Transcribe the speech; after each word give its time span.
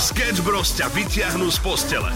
Sketch 0.00 0.40
Bros 0.40 0.72
ťa 0.72 0.88
vyťahnú 0.96 1.52
z 1.52 1.60
postele. 1.60 2.08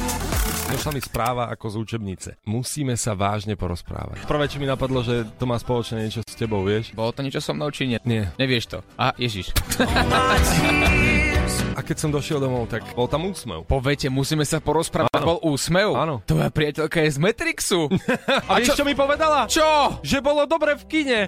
Došla 0.73 0.97
mi 0.97 1.05
správa 1.05 1.53
ako 1.53 1.69
z 1.69 1.77
učebnice. 1.85 2.31
Musíme 2.49 2.97
sa 2.97 3.13
vážne 3.13 3.61
porozprávať. 3.61 4.25
Prvé, 4.25 4.49
čo 4.49 4.57
mi 4.57 4.65
napadlo, 4.65 5.05
že 5.05 5.29
to 5.37 5.45
má 5.45 5.61
spoločné 5.61 6.09
niečo 6.09 6.25
s 6.25 6.33
tebou, 6.33 6.65
vieš? 6.65 6.97
Bolo 6.97 7.13
to 7.13 7.21
niečo 7.21 7.45
so 7.45 7.53
mnou, 7.53 7.69
či 7.69 7.93
nie? 7.93 8.01
Nie. 8.09 8.33
Nevieš 8.41 8.73
to. 8.73 8.79
A 8.97 9.13
Ježiš. 9.21 9.53
A 11.77 11.85
keď 11.85 11.97
som 12.01 12.09
došiel 12.09 12.41
domov, 12.41 12.73
tak 12.73 12.81
bol 12.97 13.05
tam 13.05 13.29
úsmev. 13.29 13.69
Po 13.69 13.85
vete 13.85 14.09
musíme 14.09 14.49
sa 14.49 14.57
porozprávať. 14.57 15.13
Áno. 15.13 15.27
Bol 15.29 15.39
úsmev. 15.45 15.93
Áno. 15.93 16.25
Tvoja 16.25 16.49
priateľka 16.49 17.05
je 17.05 17.11
z 17.13 17.19
Matrixu. 17.21 17.93
A 18.49 18.57
vieš, 18.57 18.73
čo 18.73 18.89
mi 18.89 18.97
povedala? 18.97 19.45
Čo? 19.45 20.01
Že 20.01 20.25
bolo 20.25 20.49
dobre 20.49 20.73
v 20.73 20.89
kine. 20.89 21.21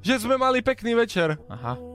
Že 0.00 0.24
sme 0.24 0.40
mali 0.40 0.64
pekný 0.64 0.96
večer. 0.96 1.36
Aha. 1.52 1.89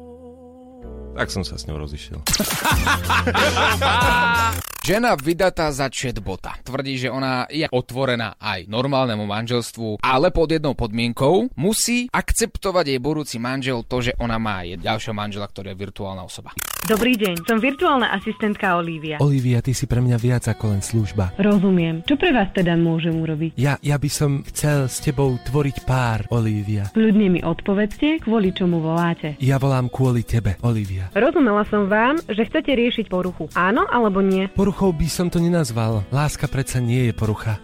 Tak 1.16 1.32
som 1.32 1.48
sa 1.48 1.56
s 1.56 1.64
ňou 1.72 1.80
rozišiel. 1.80 2.20
Žena 4.86 5.18
vydatá 5.18 5.74
za 5.74 5.90
chatbota. 5.90 6.62
Tvrdí, 6.62 7.02
že 7.02 7.10
ona 7.10 7.50
je 7.50 7.66
otvorená 7.74 8.38
aj 8.38 8.70
normálnemu 8.70 9.26
manželstvu, 9.26 9.98
ale 9.98 10.30
pod 10.30 10.46
jednou 10.46 10.78
podmienkou 10.78 11.50
musí 11.58 12.06
akceptovať 12.14 12.94
jej 12.94 13.00
budúci 13.02 13.42
manžel 13.42 13.82
to, 13.82 14.06
že 14.06 14.14
ona 14.22 14.38
má 14.38 14.62
je 14.62 14.78
ďalšieho 14.78 15.18
manžela, 15.18 15.50
ktorý 15.50 15.74
je 15.74 15.82
virtuálna 15.90 16.22
osoba. 16.22 16.54
Dobrý 16.86 17.18
deň, 17.18 17.50
som 17.50 17.58
virtuálna 17.58 18.14
asistentka 18.14 18.78
Olivia. 18.78 19.18
Olivia, 19.18 19.58
ty 19.66 19.74
si 19.74 19.90
pre 19.90 20.06
mňa 20.06 20.22
viac 20.22 20.46
ako 20.46 20.78
len 20.78 20.86
služba. 20.86 21.34
Rozumiem. 21.42 22.06
Čo 22.06 22.14
pre 22.14 22.30
vás 22.30 22.54
teda 22.54 22.78
môžem 22.78 23.18
urobiť? 23.18 23.58
Ja, 23.58 23.82
ja 23.82 23.98
by 23.98 24.06
som 24.06 24.46
chcel 24.46 24.86
s 24.86 25.02
tebou 25.02 25.34
tvoriť 25.50 25.82
pár, 25.82 26.30
Olivia. 26.30 26.94
Ľudne 26.94 27.34
mi 27.34 27.42
odpovedzte, 27.42 28.22
kvôli 28.22 28.54
čomu 28.54 28.86
voláte. 28.86 29.34
Ja 29.42 29.58
volám 29.58 29.90
kvôli 29.90 30.22
tebe, 30.22 30.62
Olivia. 30.62 31.10
Rozumela 31.18 31.66
som 31.74 31.90
vám, 31.90 32.22
že 32.30 32.46
chcete 32.46 32.70
riešiť 32.70 33.10
poruchu. 33.10 33.50
Áno 33.58 33.90
alebo 33.90 34.22
nie? 34.22 34.46
Poruchou 34.76 34.92
by 34.92 35.08
som 35.08 35.32
to 35.32 35.40
nenazval. 35.40 36.04
Láska 36.12 36.52
predsa 36.52 36.84
nie 36.84 37.08
je 37.08 37.16
porucha. 37.16 37.64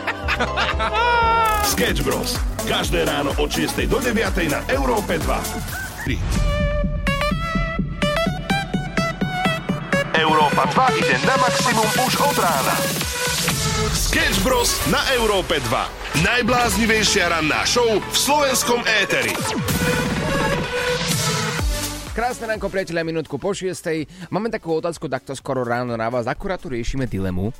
Sketch 1.67 2.07
Bros. 2.07 2.39
Každé 2.63 3.03
ráno 3.03 3.35
od 3.35 3.51
6 3.51 3.83
do 3.91 3.99
9 3.99 4.15
na 4.47 4.63
Európe 4.71 5.19
2. 5.19 6.07
Európa 10.15 10.63
2 10.71 11.03
ide 11.03 11.19
na 11.27 11.35
maximum 11.35 11.89
už 11.99 12.15
od 12.15 12.37
rána. 12.39 12.79
Sketch 13.91 14.39
Bros. 14.39 14.79
na 14.87 15.03
Európe 15.11 15.59
2. 15.67 16.23
Najbláznivejšia 16.23 17.27
ranná 17.27 17.67
show 17.67 17.99
v 17.99 18.15
slovenskom 18.15 18.87
éteri. 18.87 19.35
Krásne 22.11 22.43
ránko, 22.43 22.67
priatelia, 22.67 23.07
minútku 23.07 23.39
po 23.39 23.55
šiestej. 23.55 24.03
Máme 24.35 24.51
takú 24.51 24.75
otázku 24.75 25.07
takto 25.07 25.31
skoro 25.31 25.63
ráno 25.63 25.95
na 25.95 26.11
vás. 26.11 26.27
Akurát 26.27 26.59
tu 26.59 26.67
riešime 26.67 27.07
dilemu. 27.07 27.55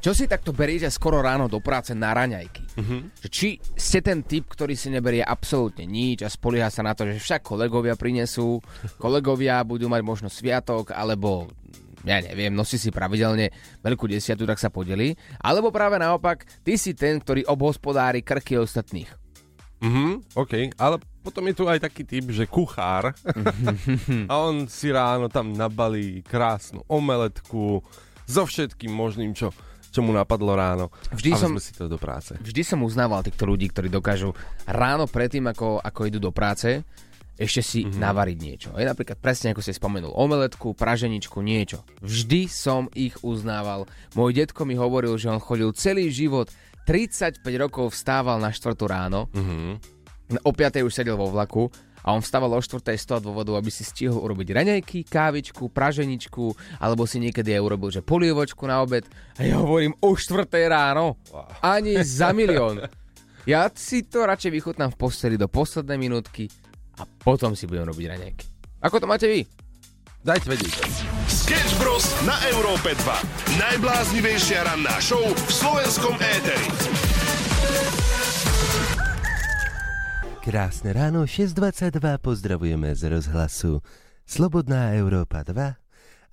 Čo 0.00 0.16
si 0.16 0.24
takto 0.24 0.56
beriete 0.56 0.88
skoro 0.88 1.20
ráno 1.20 1.44
do 1.44 1.60
práce 1.60 1.92
na 1.92 2.16
raňajky? 2.16 2.80
Uh-huh. 2.80 3.04
Či 3.28 3.60
ste 3.76 4.00
ten 4.00 4.24
typ, 4.24 4.48
ktorý 4.48 4.80
si 4.80 4.88
neberie 4.88 5.20
absolútne 5.20 5.84
nič 5.84 6.24
a 6.24 6.32
spolieha 6.32 6.72
sa 6.72 6.80
na 6.80 6.96
to, 6.96 7.04
že 7.04 7.20
však 7.20 7.44
kolegovia 7.44 7.92
prinesú, 7.92 8.64
kolegovia 8.96 9.60
budú 9.60 9.92
mať 9.92 10.00
možno 10.00 10.32
sviatok, 10.32 10.96
alebo 10.96 11.52
ja 12.08 12.24
neviem, 12.24 12.56
nosí 12.56 12.80
si 12.80 12.88
pravidelne 12.88 13.52
veľkú 13.84 14.08
desiatu, 14.08 14.48
tak 14.48 14.56
sa 14.56 14.72
podeli. 14.72 15.12
Alebo 15.44 15.68
práve 15.68 16.00
naopak, 16.00 16.48
ty 16.64 16.80
si 16.80 16.96
ten, 16.96 17.20
ktorý 17.20 17.44
obhospodári 17.44 18.24
krky 18.24 18.56
ostatných. 18.56 19.12
Mhm, 19.84 20.32
OK, 20.32 20.80
ale 20.80 20.96
potom 21.22 21.46
je 21.46 21.54
tu 21.54 21.64
aj 21.70 21.78
taký 21.78 22.02
typ, 22.02 22.34
že 22.34 22.50
kuchár 22.50 23.14
a 24.30 24.34
on 24.42 24.66
si 24.66 24.90
ráno 24.90 25.30
tam 25.30 25.54
nabalí 25.54 26.26
krásnu 26.26 26.82
omeletku 26.90 27.80
so 28.26 28.42
všetkým 28.42 28.90
možným, 28.90 29.32
čo, 29.32 29.54
čo 29.94 30.00
mu 30.02 30.10
napadlo 30.10 30.58
ráno. 30.58 30.90
Vždy 31.14 31.30
a 31.32 31.38
som- 31.38 31.54
si 31.62 31.72
to 31.72 31.86
do 31.86 31.96
práce. 31.96 32.34
Vždy 32.42 32.62
som 32.66 32.82
uznával 32.82 33.22
týchto 33.22 33.46
ľudí, 33.46 33.70
ktorí 33.70 33.86
dokážu 33.86 34.34
ráno 34.66 35.06
predtým, 35.06 35.46
ako, 35.46 35.78
ako 35.78 36.00
idú 36.10 36.18
do 36.18 36.34
práce, 36.34 36.82
ešte 37.42 37.62
si 37.64 37.80
mm-hmm. 37.82 37.98
navariť 37.98 38.38
niečo. 38.38 38.68
Je 38.76 38.84
napríklad 38.84 39.18
presne 39.18 39.56
ako 39.56 39.64
si 39.64 39.72
spomenul, 39.72 40.12
omeletku, 40.12 40.76
praženičku, 40.76 41.40
niečo. 41.40 41.82
Vždy 42.04 42.46
som 42.46 42.92
ich 42.92 43.16
uznával. 43.24 43.88
Môj 44.12 44.36
detko 44.36 44.68
mi 44.68 44.76
hovoril, 44.76 45.16
že 45.16 45.32
on 45.32 45.40
chodil 45.40 45.72
celý 45.72 46.12
život, 46.12 46.52
35 46.84 47.42
rokov 47.56 47.94
vstával 47.94 48.42
na 48.42 48.50
4 48.50 48.74
ráno, 48.84 49.30
mm-hmm. 49.32 50.01
O 50.40 50.50
5 50.54 50.86
už 50.86 50.92
sedel 50.92 51.20
vo 51.20 51.28
vlaku 51.28 51.68
a 52.02 52.10
on 52.10 52.24
vstával 52.24 52.50
o 52.50 52.60
4 52.60 52.82
z 52.98 53.04
toho 53.06 53.20
dôvodu, 53.22 53.54
aby 53.54 53.70
si 53.70 53.86
stihol 53.86 54.18
urobiť 54.18 54.48
raňajky, 54.56 55.06
kávičku, 55.06 55.70
praženičku, 55.70 56.56
alebo 56.82 57.06
si 57.06 57.22
niekedy 57.22 57.54
aj 57.54 57.62
urobil, 57.62 57.94
že 57.94 58.02
polievočku 58.02 58.66
na 58.66 58.82
obed. 58.82 59.06
A 59.38 59.46
ja 59.46 59.62
hovorím 59.62 59.94
o 60.02 60.10
4 60.14 60.46
ráno. 60.66 61.20
Ani 61.62 62.00
za 62.02 62.34
milión. 62.34 62.82
Ja 63.46 63.66
si 63.74 64.06
to 64.06 64.22
radšej 64.26 64.54
vychutnám 64.54 64.94
v 64.94 64.98
posteli 64.98 65.34
do 65.34 65.50
poslednej 65.50 65.98
minútky 65.98 66.46
a 66.98 67.06
potom 67.06 67.58
si 67.58 67.66
budem 67.66 67.90
robiť 67.90 68.06
raňajky. 68.06 68.46
Ako 68.82 69.02
to 69.02 69.06
máte 69.06 69.26
vy? 69.26 69.46
Dajte 70.22 70.46
vedieť. 70.46 70.74
Sketch 71.26 71.74
Bros. 71.82 72.06
na 72.22 72.38
Európe 72.54 72.94
2. 72.94 73.58
Najbláznivejšia 73.58 74.62
ranná 74.62 74.94
show 75.02 75.22
v 75.22 75.50
slovenskom 75.50 76.14
éteri. 76.18 78.01
Krásne 80.42 80.90
ráno, 80.90 81.22
6.22, 81.22 82.18
pozdravujeme 82.18 82.90
z 82.98 83.14
rozhlasu 83.14 83.78
Slobodná 84.26 84.90
Európa 84.98 85.46
2 85.46 85.54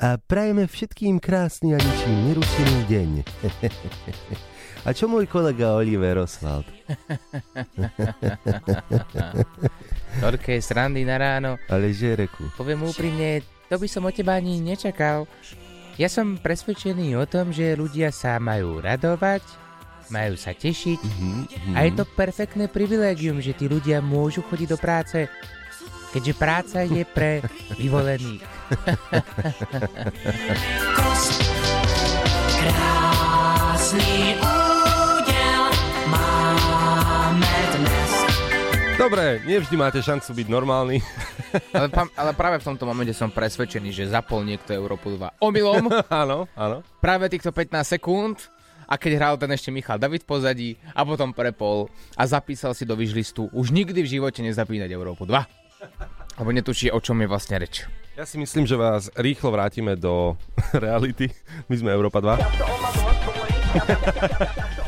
a 0.01 0.07
prajeme 0.17 0.65
všetkým 0.65 1.21
krásny 1.21 1.73
a 1.73 1.77
ničím 1.77 2.33
nerušený 2.33 2.77
deň. 2.89 3.09
a 4.89 4.97
čo 4.97 5.05
môj 5.05 5.29
kolega 5.29 5.77
Oliver 5.77 6.25
Oswald? 6.25 6.65
Toľké 10.25 10.57
srandy 10.57 11.05
na 11.05 11.21
ráno. 11.21 11.61
Ale 11.69 11.93
že 11.93 12.17
reku. 12.17 12.49
Poviem 12.57 12.89
úprimne, 12.89 13.45
to 13.69 13.77
by 13.77 13.85
som 13.85 14.09
od 14.09 14.13
teba 14.17 14.41
ani 14.41 14.57
nečakal. 14.57 15.29
Ja 16.01 16.09
som 16.09 16.41
presvedčený 16.41 17.13
o 17.13 17.29
tom, 17.29 17.53
že 17.53 17.77
ľudia 17.77 18.09
sa 18.09 18.41
majú 18.41 18.81
radovať, 18.81 19.68
majú 20.09 20.35
sa 20.35 20.51
tešiť 20.51 20.99
Mhm, 20.99 21.73
a 21.73 21.79
je 21.83 21.91
to 21.93 22.03
perfektné 22.05 22.67
privilégium, 22.67 23.39
že 23.39 23.53
tí 23.53 23.65
ľudia 23.65 23.99
môžu 23.99 24.41
chodiť 24.41 24.67
do 24.67 24.77
práce, 24.77 25.27
keďže 26.09 26.33
práca 26.33 26.79
je 26.81 27.03
pre 27.05 27.41
vyvolených. 27.75 28.41
Dobre, 38.99 39.39
nevždy 39.47 39.75
máte 39.79 40.03
šancu 40.03 40.35
byť 40.35 40.47
normálny. 40.51 40.99
Ale, 41.73 41.89
pam- 41.89 42.13
ale 42.13 42.29
práve 42.37 42.61
v 42.61 42.67
tomto 42.67 42.85
momente 42.85 43.09
som 43.09 43.33
presvedčený, 43.33 43.89
že 43.89 44.05
zapol 44.05 44.45
niekto 44.45 44.69
Európu 44.69 45.17
2 45.17 45.41
omylom 45.41 45.89
áno, 46.13 46.45
áno. 46.53 46.85
práve 47.01 47.25
týchto 47.25 47.49
15 47.49 47.97
sekúnd 47.97 48.37
a 48.89 48.97
keď 48.97 49.11
hral 49.21 49.37
ten 49.37 49.53
ešte 49.53 49.69
Michal 49.69 50.01
David 50.01 50.25
pozadí 50.25 50.73
a 50.97 51.05
potom 51.05 51.29
prepol 51.29 51.93
a 52.17 52.25
zapísal 52.25 52.73
si 52.73 52.89
do 52.89 52.97
vyžlistu 52.97 53.45
už 53.53 53.69
nikdy 53.69 54.01
v 54.01 54.11
živote 54.17 54.41
nezapínať 54.41 54.89
Európu 54.89 55.29
2. 55.29 56.41
Lebo 56.41 56.49
netučí, 56.49 56.89
o 56.89 56.97
čom 56.97 57.21
je 57.21 57.27
vlastne 57.29 57.61
reč. 57.61 57.85
Ja 58.17 58.25
si 58.25 58.41
myslím, 58.41 58.67
že 58.67 58.75
vás 58.75 59.07
rýchlo 59.15 59.53
vrátime 59.53 59.95
do 59.95 60.33
reality. 60.83 61.29
My 61.69 61.75
sme 61.77 61.93
Európa 61.93 62.19
2. 62.19 62.35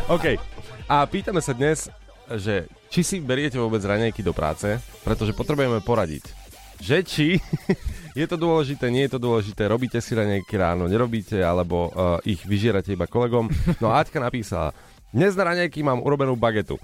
OK. 0.18 0.26
A 0.90 1.06
pýtame 1.08 1.40
sa 1.40 1.54
dnes, 1.56 1.88
že 2.28 2.68
či 2.92 3.06
si 3.06 3.24
beriete 3.24 3.56
vôbec 3.56 3.80
raňajky 3.80 4.20
do 4.26 4.36
práce, 4.36 4.68
pretože 5.06 5.32
potrebujeme 5.32 5.80
poradiť. 5.80 6.28
Že 6.82 6.98
či 7.08 7.28
je 8.16 8.26
to 8.28 8.38
dôležité, 8.38 8.92
nie 8.92 9.08
je 9.08 9.16
to 9.16 9.20
dôležité, 9.22 9.68
robíte 9.68 10.00
si 10.04 10.12
raňajky 10.12 10.56
ráno, 10.60 10.88
nerobíte, 10.92 11.40
alebo 11.40 11.92
uh, 11.92 12.20
ich 12.28 12.44
vyžierate 12.44 12.92
iba 12.92 13.08
kolegom. 13.08 13.48
No 13.80 13.92
a 13.92 14.04
Aťka 14.04 14.20
napísala, 14.20 14.76
dnes 15.12 15.36
na 15.36 15.48
raňajky 15.48 15.84
mám 15.84 16.04
urobenú 16.04 16.36
bagetu 16.36 16.80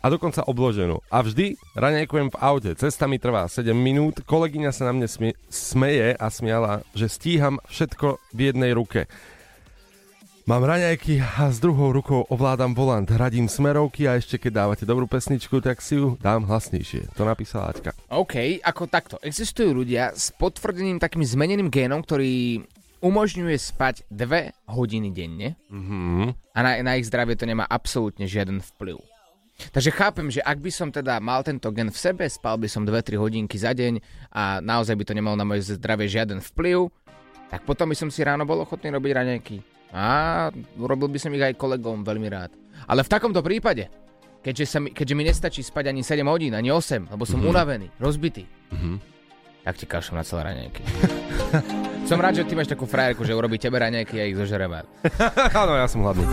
a 0.00 0.08
dokonca 0.08 0.44
obloženú. 0.48 1.04
A 1.12 1.20
vždy 1.20 1.60
raňajkujem 1.76 2.32
v 2.32 2.40
aute. 2.40 2.70
Cesta 2.76 3.04
mi 3.04 3.20
trvá 3.20 3.44
7 3.44 3.76
minút. 3.76 4.24
Kolegyňa 4.24 4.70
sa 4.72 4.88
na 4.88 4.96
mne 4.96 5.08
smie, 5.08 5.36
smeje 5.52 6.16
a 6.16 6.26
smiala, 6.32 6.80
že 6.96 7.12
stíham 7.12 7.60
všetko 7.68 8.16
v 8.32 8.40
jednej 8.52 8.72
ruke. 8.72 9.04
Mám 10.44 10.66
raňajky 10.66 11.20
a 11.20 11.46
s 11.46 11.62
druhou 11.62 11.92
rukou 11.92 12.26
ovládam 12.26 12.74
volant. 12.74 13.06
Radím 13.06 13.46
smerovky 13.46 14.10
a 14.10 14.18
ešte 14.18 14.34
keď 14.34 14.66
dávate 14.66 14.82
dobrú 14.82 15.06
pesničku, 15.06 15.62
tak 15.62 15.78
si 15.78 15.94
ju 15.94 16.18
dám 16.18 16.42
hlasnejšie. 16.42 17.14
To 17.14 17.22
napísala 17.22 17.70
Aťka. 17.70 17.94
OK, 18.10 18.58
ako 18.58 18.82
takto. 18.84 19.16
Existujú 19.20 19.70
ľudia 19.70 20.10
s 20.10 20.34
potvrdeným 20.34 20.98
takým 20.98 21.22
zmeneným 21.22 21.70
génom, 21.70 22.02
ktorý 22.02 22.66
umožňuje 22.98 23.56
spať 23.56 24.04
2 24.10 24.50
hodiny 24.66 25.08
denne 25.08 25.54
Mhm. 25.70 26.34
a 26.50 26.58
na, 26.60 26.70
na 26.82 26.92
ich 26.96 27.06
zdravie 27.06 27.32
to 27.32 27.46
nemá 27.46 27.64
absolútne 27.64 28.26
žiaden 28.26 28.58
vplyv. 28.74 28.98
Takže 29.70 29.92
chápem, 29.92 30.28
že 30.30 30.40
ak 30.40 30.56
by 30.56 30.70
som 30.72 30.88
teda 30.88 31.20
mal 31.20 31.44
tento 31.44 31.68
gen 31.70 31.92
v 31.92 31.98
sebe, 32.00 32.24
spal 32.26 32.56
by 32.56 32.66
som 32.66 32.82
2-3 32.82 33.16
hodinky 33.16 33.54
za 33.54 33.70
deň 33.70 34.00
a 34.32 34.58
naozaj 34.58 34.96
by 34.96 35.04
to 35.04 35.12
nemalo 35.12 35.36
na 35.36 35.44
moje 35.44 35.68
zdravie 35.70 36.08
žiaden 36.08 36.40
vplyv, 36.42 36.88
tak 37.48 37.62
potom 37.62 37.86
by 37.86 37.94
som 37.94 38.08
si 38.08 38.20
ráno 38.20 38.42
bol 38.42 38.56
ochotný 38.58 38.88
robiť 38.90 39.12
raňajky. 39.14 39.56
A 39.90 40.48
urobil 40.78 41.10
by 41.10 41.18
som 41.18 41.34
ich 41.34 41.42
aj 41.42 41.58
kolegom 41.58 42.06
veľmi 42.06 42.28
rád. 42.30 42.54
Ale 42.86 43.02
v 43.02 43.12
takomto 43.12 43.42
prípade, 43.42 43.90
keďže, 44.40 44.64
sa 44.66 44.78
mi, 44.78 44.94
keďže 44.94 45.14
mi 45.18 45.24
nestačí 45.26 45.60
spať 45.66 45.90
ani 45.90 46.06
7 46.06 46.22
hodín, 46.30 46.54
ani 46.54 46.70
8, 46.70 47.10
lebo 47.10 47.26
som 47.26 47.42
mm-hmm. 47.42 47.50
unavený, 47.50 47.86
rozbitý, 47.98 48.46
mm-hmm. 48.46 48.96
tak 49.66 49.76
ti 49.76 49.86
kašľam 49.90 50.22
na 50.22 50.24
celé 50.24 50.40
raňajky. 50.46 50.82
som 52.08 52.18
rád, 52.22 52.42
že 52.42 52.46
ty 52.46 52.54
máš 52.54 52.70
takú 52.70 52.86
frajerku, 52.86 53.26
že 53.26 53.34
urobí 53.34 53.58
tebe 53.58 53.82
raňajky 53.82 54.16
a 54.16 54.24
ich 54.30 54.38
zožereme. 54.38 54.86
Áno, 55.60 55.74
ja 55.74 55.90
som 55.90 56.06
hladný. 56.06 56.24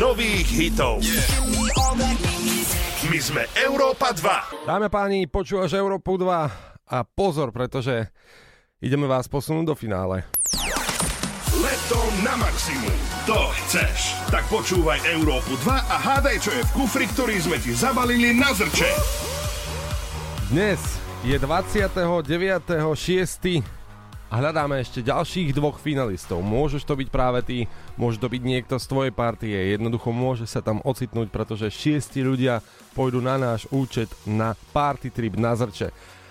Nových 0.00 0.48
hitov. 0.48 1.04
My 3.08 3.18
sme 3.20 3.48
Európa 3.56 4.12
2. 4.12 4.68
Dáme 4.68 4.92
páni, 4.92 5.24
počúvaš 5.24 5.72
Európu 5.76 6.20
2 6.20 6.88
a 6.88 6.98
pozor, 7.04 7.48
pretože 7.48 8.12
ideme 8.80 9.08
vás 9.08 9.24
posunúť 9.24 9.72
do 9.72 9.74
finále. 9.76 10.24
Leto 11.60 12.00
na 12.24 12.36
maximum. 12.40 12.96
To 13.24 13.52
chceš. 13.64 14.16
Tak 14.28 14.44
počúvaj 14.52 15.00
Európu 15.16 15.56
2 15.64 15.68
a 15.68 15.96
hádaj, 15.96 16.36
čo 16.40 16.52
je 16.52 16.62
v 16.64 16.70
kufri, 16.76 17.04
ktorý 17.08 17.40
sme 17.40 17.56
ti 17.56 17.72
zabalili 17.76 18.36
na 18.36 18.52
zrče. 18.52 18.88
Dnes 20.52 20.80
je 21.24 21.36
29.6 21.40 23.79
a 24.30 24.38
hľadáme 24.38 24.78
ešte 24.78 25.02
ďalších 25.02 25.50
dvoch 25.58 25.82
finalistov. 25.82 26.38
Môžeš 26.40 26.86
to 26.86 26.94
byť 26.94 27.08
práve 27.10 27.42
ty, 27.42 27.66
môže 27.98 28.22
to 28.22 28.30
byť 28.30 28.42
niekto 28.46 28.78
z 28.78 28.86
tvojej 28.86 29.12
partie, 29.12 29.74
jednoducho 29.74 30.14
môže 30.14 30.46
sa 30.46 30.62
tam 30.62 30.78
ocitnúť, 30.86 31.34
pretože 31.34 31.66
šiesti 31.66 32.22
ľudia 32.22 32.62
pôjdu 32.94 33.18
na 33.18 33.34
náš 33.34 33.66
účet 33.74 34.06
na 34.22 34.54
party 34.70 35.10
trip 35.10 35.34
na 35.34 35.58
Zrče. 35.58 35.90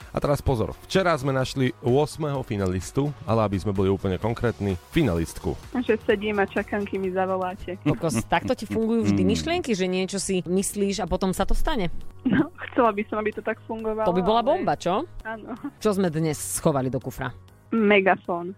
A 0.10 0.18
teraz 0.18 0.42
pozor, 0.42 0.74
včera 0.90 1.14
sme 1.14 1.30
našli 1.30 1.70
8. 1.86 2.42
finalistu, 2.42 3.14
ale 3.30 3.46
aby 3.46 3.62
sme 3.62 3.78
boli 3.78 3.94
úplne 3.94 4.18
konkrétni, 4.18 4.74
finalistku. 4.90 5.54
Že 5.78 6.02
sedím 6.02 6.42
a 6.42 6.50
čakám, 6.50 6.82
kým 6.82 7.06
mi 7.06 7.14
zavoláte. 7.14 7.78
Kokos, 7.86 8.26
takto 8.34 8.58
ti 8.58 8.66
fungujú 8.66 9.06
vždy 9.06 9.22
myšlienky, 9.22 9.78
že 9.78 9.86
niečo 9.86 10.18
si 10.18 10.42
myslíš 10.50 11.06
a 11.06 11.06
potom 11.06 11.30
sa 11.30 11.46
to 11.46 11.54
stane? 11.54 11.94
No, 12.26 12.50
chcela 12.74 12.90
by 12.90 13.06
som, 13.06 13.22
aby 13.22 13.38
to 13.38 13.46
tak 13.46 13.62
fungovalo. 13.70 14.10
To 14.10 14.18
by 14.18 14.24
bola 14.26 14.42
bomba, 14.42 14.74
čo? 14.74 15.06
Áno. 15.22 15.54
Čo 15.78 15.94
sme 15.94 16.10
dnes 16.10 16.42
schovali 16.58 16.90
do 16.90 16.98
kufra? 16.98 17.30
Megafón. 17.72 18.58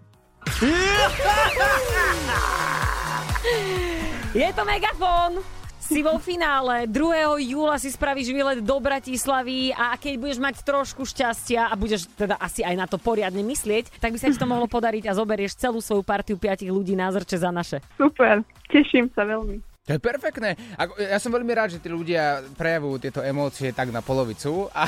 Je 4.31 4.47
to 4.55 4.63
megafón! 4.63 5.43
Si 5.91 5.99
vo 5.99 6.15
finále, 6.23 6.87
2. 6.87 7.51
júla 7.51 7.75
si 7.75 7.91
spravíš 7.91 8.31
výlet 8.31 8.63
do 8.63 8.79
Bratislavy 8.79 9.75
a 9.75 9.99
keď 9.99 10.13
budeš 10.15 10.39
mať 10.39 10.63
trošku 10.63 11.03
šťastia 11.03 11.67
a 11.67 11.75
budeš 11.75 12.07
teda 12.15 12.39
asi 12.39 12.63
aj 12.63 12.75
na 12.79 12.87
to 12.87 12.95
poriadne 12.95 13.43
myslieť, 13.43 13.99
tak 13.99 14.15
by 14.15 14.17
sa 14.21 14.31
ti 14.31 14.39
to 14.39 14.47
mohlo 14.47 14.71
podariť 14.71 15.11
a 15.11 15.17
zoberieš 15.17 15.59
celú 15.59 15.83
svoju 15.83 16.07
partiu 16.07 16.39
piatich 16.39 16.71
ľudí 16.71 16.95
na 16.95 17.11
zrče 17.11 17.35
za 17.35 17.51
naše. 17.51 17.83
Super, 17.99 18.39
teším 18.71 19.11
sa 19.11 19.27
veľmi. 19.27 19.70
To 19.89 19.97
je 19.97 20.07
perfektné. 20.07 20.53
Ako, 20.77 20.93
ja 21.01 21.17
som 21.17 21.33
veľmi 21.33 21.57
rád, 21.57 21.73
že 21.73 21.81
tí 21.81 21.89
ľudia 21.89 22.45
prejavujú 22.53 23.01
tieto 23.01 23.25
emócie 23.25 23.73
tak 23.73 23.89
na 23.89 24.05
polovicu. 24.05 24.69
A, 24.77 24.85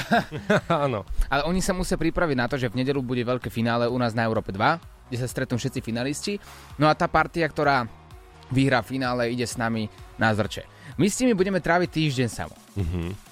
Áno. 0.85 1.01
ale 1.33 1.41
oni 1.49 1.65
sa 1.65 1.73
musia 1.73 1.97
pripraviť 1.97 2.37
na 2.37 2.45
to, 2.45 2.61
že 2.61 2.69
v 2.69 2.77
nedelu 2.77 3.01
bude 3.01 3.25
veľké 3.25 3.49
finále 3.49 3.89
u 3.89 3.97
nás 3.97 4.13
na 4.13 4.21
Európe 4.21 4.53
2, 4.53 5.09
kde 5.09 5.17
sa 5.17 5.25
stretnú 5.25 5.57
všetci 5.57 5.81
finalisti. 5.81 6.37
No 6.77 6.85
a 6.85 6.93
tá 6.93 7.09
partia, 7.09 7.49
ktorá 7.49 7.89
vyhrá 8.53 8.85
finále, 8.85 9.33
ide 9.33 9.49
s 9.49 9.57
nami 9.57 9.89
na 10.21 10.29
zrče. 10.29 10.69
My 11.01 11.09
s 11.09 11.17
nimi 11.25 11.33
budeme 11.33 11.57
tráviť 11.57 11.89
týždeň 11.89 12.29
samo. 12.29 12.53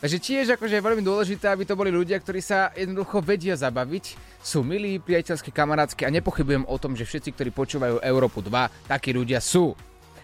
Takže 0.01 0.17
tiež 0.17 0.57
akože 0.57 0.81
je 0.81 0.87
veľmi 0.89 1.05
dôležité, 1.05 1.45
aby 1.45 1.61
to 1.61 1.77
boli 1.77 1.93
ľudia, 1.93 2.17
ktorí 2.17 2.41
sa 2.41 2.73
jednoducho 2.73 3.21
vedia 3.21 3.53
zabaviť, 3.53 4.17
sú 4.41 4.65
milí, 4.65 4.97
priateľskí, 4.97 5.53
kamarátsky 5.53 6.09
a 6.09 6.13
nepochybujem 6.13 6.65
o 6.65 6.75
tom, 6.81 6.97
že 6.97 7.05
všetci, 7.05 7.37
ktorí 7.37 7.53
počúvajú 7.53 8.01
Európu 8.01 8.41
2, 8.41 8.89
takí 8.89 9.13
ľudia 9.13 9.37
sú. 9.37 9.77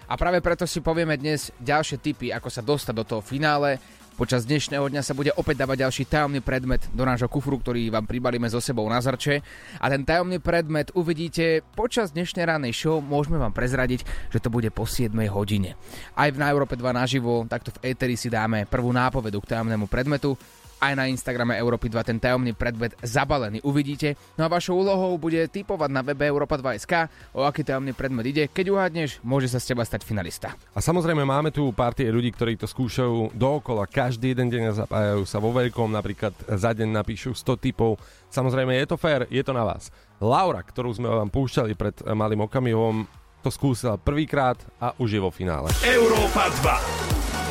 A 0.08 0.16
práve 0.16 0.40
preto 0.40 0.64
si 0.64 0.80
povieme 0.80 1.20
dnes 1.20 1.52
ďalšie 1.60 2.00
tipy, 2.00 2.32
ako 2.32 2.48
sa 2.48 2.64
dostať 2.64 2.96
do 2.96 3.04
toho 3.04 3.20
finále. 3.20 3.76
Počas 4.18 4.50
dnešného 4.50 4.90
dňa 4.90 5.06
sa 5.06 5.14
bude 5.14 5.30
opäť 5.38 5.62
dávať 5.62 5.86
ďalší 5.86 6.10
tajomný 6.10 6.42
predmet 6.42 6.82
do 6.90 7.06
nášho 7.06 7.30
kufru, 7.30 7.62
ktorý 7.62 7.94
vám 7.94 8.10
pribalíme 8.10 8.50
so 8.50 8.58
sebou 8.58 8.88
na 8.90 8.98
zrče. 8.98 9.46
A 9.78 9.86
ten 9.94 10.02
tajomný 10.02 10.42
predmet 10.42 10.90
uvidíte 10.98 11.62
počas 11.78 12.18
dnešnej 12.18 12.50
ránej 12.50 12.74
show. 12.74 12.98
Môžeme 12.98 13.38
vám 13.38 13.54
prezradiť, 13.54 14.02
že 14.34 14.42
to 14.42 14.50
bude 14.50 14.74
po 14.74 14.90
7 14.90 15.14
hodine. 15.30 15.78
Aj 16.18 16.34
v 16.34 16.40
na 16.42 16.50
Európe 16.50 16.74
2 16.74 16.88
naživo, 16.98 17.46
takto 17.46 17.70
v 17.78 17.94
Eteri 17.94 18.18
si 18.18 18.34
dáme 18.34 18.66
prvú 18.66 18.90
nápovedu 18.90 19.38
k 19.44 19.54
tajomnému 19.54 19.86
predmetu 19.86 20.34
aj 20.78 20.94
na 20.94 21.10
Instagrame 21.10 21.58
Európy 21.58 21.90
2 21.90 22.02
ten 22.06 22.18
tajomný 22.22 22.54
predmet 22.54 22.94
zabalený 23.02 23.62
uvidíte. 23.66 24.14
No 24.38 24.46
a 24.46 24.52
vašou 24.52 24.78
úlohou 24.82 25.18
bude 25.18 25.42
typovať 25.50 25.90
na 25.90 26.02
webe 26.06 26.30
Európa 26.30 26.58
2.sk, 26.58 27.10
o 27.34 27.46
aký 27.46 27.66
tajomný 27.66 27.98
predmet 27.98 28.30
ide. 28.30 28.44
Keď 28.50 28.66
uhádneš, 28.70 29.10
môže 29.26 29.50
sa 29.50 29.58
z 29.58 29.74
teba 29.74 29.84
stať 29.84 30.06
finalista. 30.06 30.54
A 30.74 30.80
samozrejme 30.80 31.26
máme 31.26 31.50
tu 31.50 31.70
pár 31.74 31.98
tie 31.98 32.10
ľudí, 32.14 32.30
ktorí 32.30 32.56
to 32.62 32.70
skúšajú 32.70 33.34
dookola, 33.34 33.90
každý 33.90 34.38
jeden 34.38 34.54
deň 34.54 34.64
a 34.70 34.78
zapájajú 34.86 35.24
sa 35.26 35.42
vo 35.42 35.50
veľkom, 35.54 35.90
napríklad 35.90 36.34
za 36.46 36.72
deň 36.74 36.90
napíšu 36.94 37.34
100 37.34 37.58
typov. 37.58 37.98
Samozrejme 38.30 38.78
je 38.78 38.88
to 38.88 38.98
fér, 39.00 39.26
je 39.34 39.42
to 39.42 39.56
na 39.56 39.66
vás. 39.66 39.90
Laura, 40.22 40.62
ktorú 40.62 40.94
sme 40.94 41.10
vám 41.10 41.30
púšťali 41.30 41.74
pred 41.74 41.96
malým 42.14 42.46
okamihom, 42.46 43.06
to 43.46 43.50
skúsila 43.54 43.96
prvýkrát 43.96 44.58
a 44.82 44.92
už 44.98 45.10
je 45.18 45.22
vo 45.22 45.32
finále. 45.32 45.70
Európa 45.86 46.50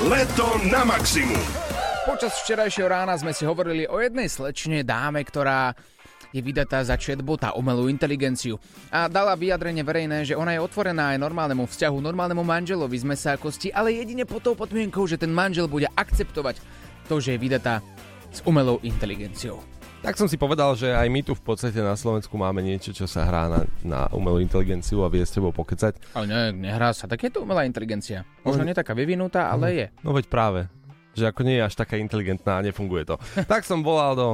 2. 0.04 0.12
Leto 0.12 0.46
na 0.68 0.84
maximum. 0.84 1.65
Počas 2.06 2.38
včerajšieho 2.46 2.86
rána 2.86 3.18
sme 3.18 3.34
si 3.34 3.42
hovorili 3.42 3.82
o 3.90 3.98
jednej 3.98 4.30
slečne 4.30 4.86
dáme, 4.86 5.26
ktorá 5.26 5.74
je 6.30 6.38
vydatá 6.38 6.78
za 6.86 6.94
chatbota, 6.94 7.50
umelú 7.58 7.90
inteligenciu 7.90 8.62
a 8.94 9.10
dala 9.10 9.34
vyjadrenie 9.34 9.82
verejné, 9.82 10.22
že 10.22 10.38
ona 10.38 10.54
je 10.54 10.62
otvorená 10.62 11.12
aj 11.12 11.18
normálnemu 11.18 11.66
vzťahu, 11.66 11.98
normálnemu 11.98 12.46
manželovi 12.46 12.94
z 12.94 13.04
mesa 13.10 13.34
a 13.34 13.40
kosti, 13.42 13.74
ale 13.74 13.90
jedine 13.90 14.22
pod 14.22 14.46
tou 14.46 14.54
podmienkou, 14.54 15.02
že 15.10 15.18
ten 15.18 15.34
manžel 15.34 15.66
bude 15.66 15.90
akceptovať 15.98 16.62
to, 17.10 17.18
že 17.18 17.34
je 17.34 17.42
vydatá 17.42 17.82
s 18.30 18.38
umelou 18.46 18.78
inteligenciou. 18.86 19.58
Tak 20.06 20.14
som 20.14 20.30
si 20.30 20.38
povedal, 20.38 20.78
že 20.78 20.94
aj 20.94 21.10
my 21.10 21.20
tu 21.26 21.34
v 21.34 21.42
podstate 21.42 21.82
na 21.82 21.98
Slovensku 21.98 22.38
máme 22.38 22.62
niečo, 22.62 22.94
čo 22.94 23.10
sa 23.10 23.26
hrá 23.26 23.50
na, 23.50 23.60
na 23.82 24.00
umelú 24.14 24.38
inteligenciu 24.38 25.02
a 25.02 25.10
vie 25.10 25.26
s 25.26 25.34
tebou 25.34 25.50
pokecať. 25.50 26.14
Ale 26.14 26.30
ne, 26.30 26.54
nehrá 26.54 26.94
sa, 26.94 27.10
tak 27.10 27.26
je 27.26 27.34
to 27.34 27.42
umelá 27.42 27.66
inteligencia. 27.66 28.22
Možno 28.46 28.62
nie 28.62 28.76
taká 28.76 28.94
vyvinutá, 28.94 29.50
ale 29.50 29.66
je. 29.74 29.86
No 30.06 30.14
veď 30.14 30.30
práve, 30.30 30.70
že 31.16 31.32
ako 31.32 31.40
nie 31.48 31.56
je 31.56 31.66
až 31.66 31.74
taká 31.74 31.96
inteligentná 31.96 32.60
a 32.60 32.64
nefunguje 32.64 33.08
to. 33.08 33.16
tak 33.50 33.64
som 33.64 33.80
volal 33.80 34.12
do... 34.12 34.28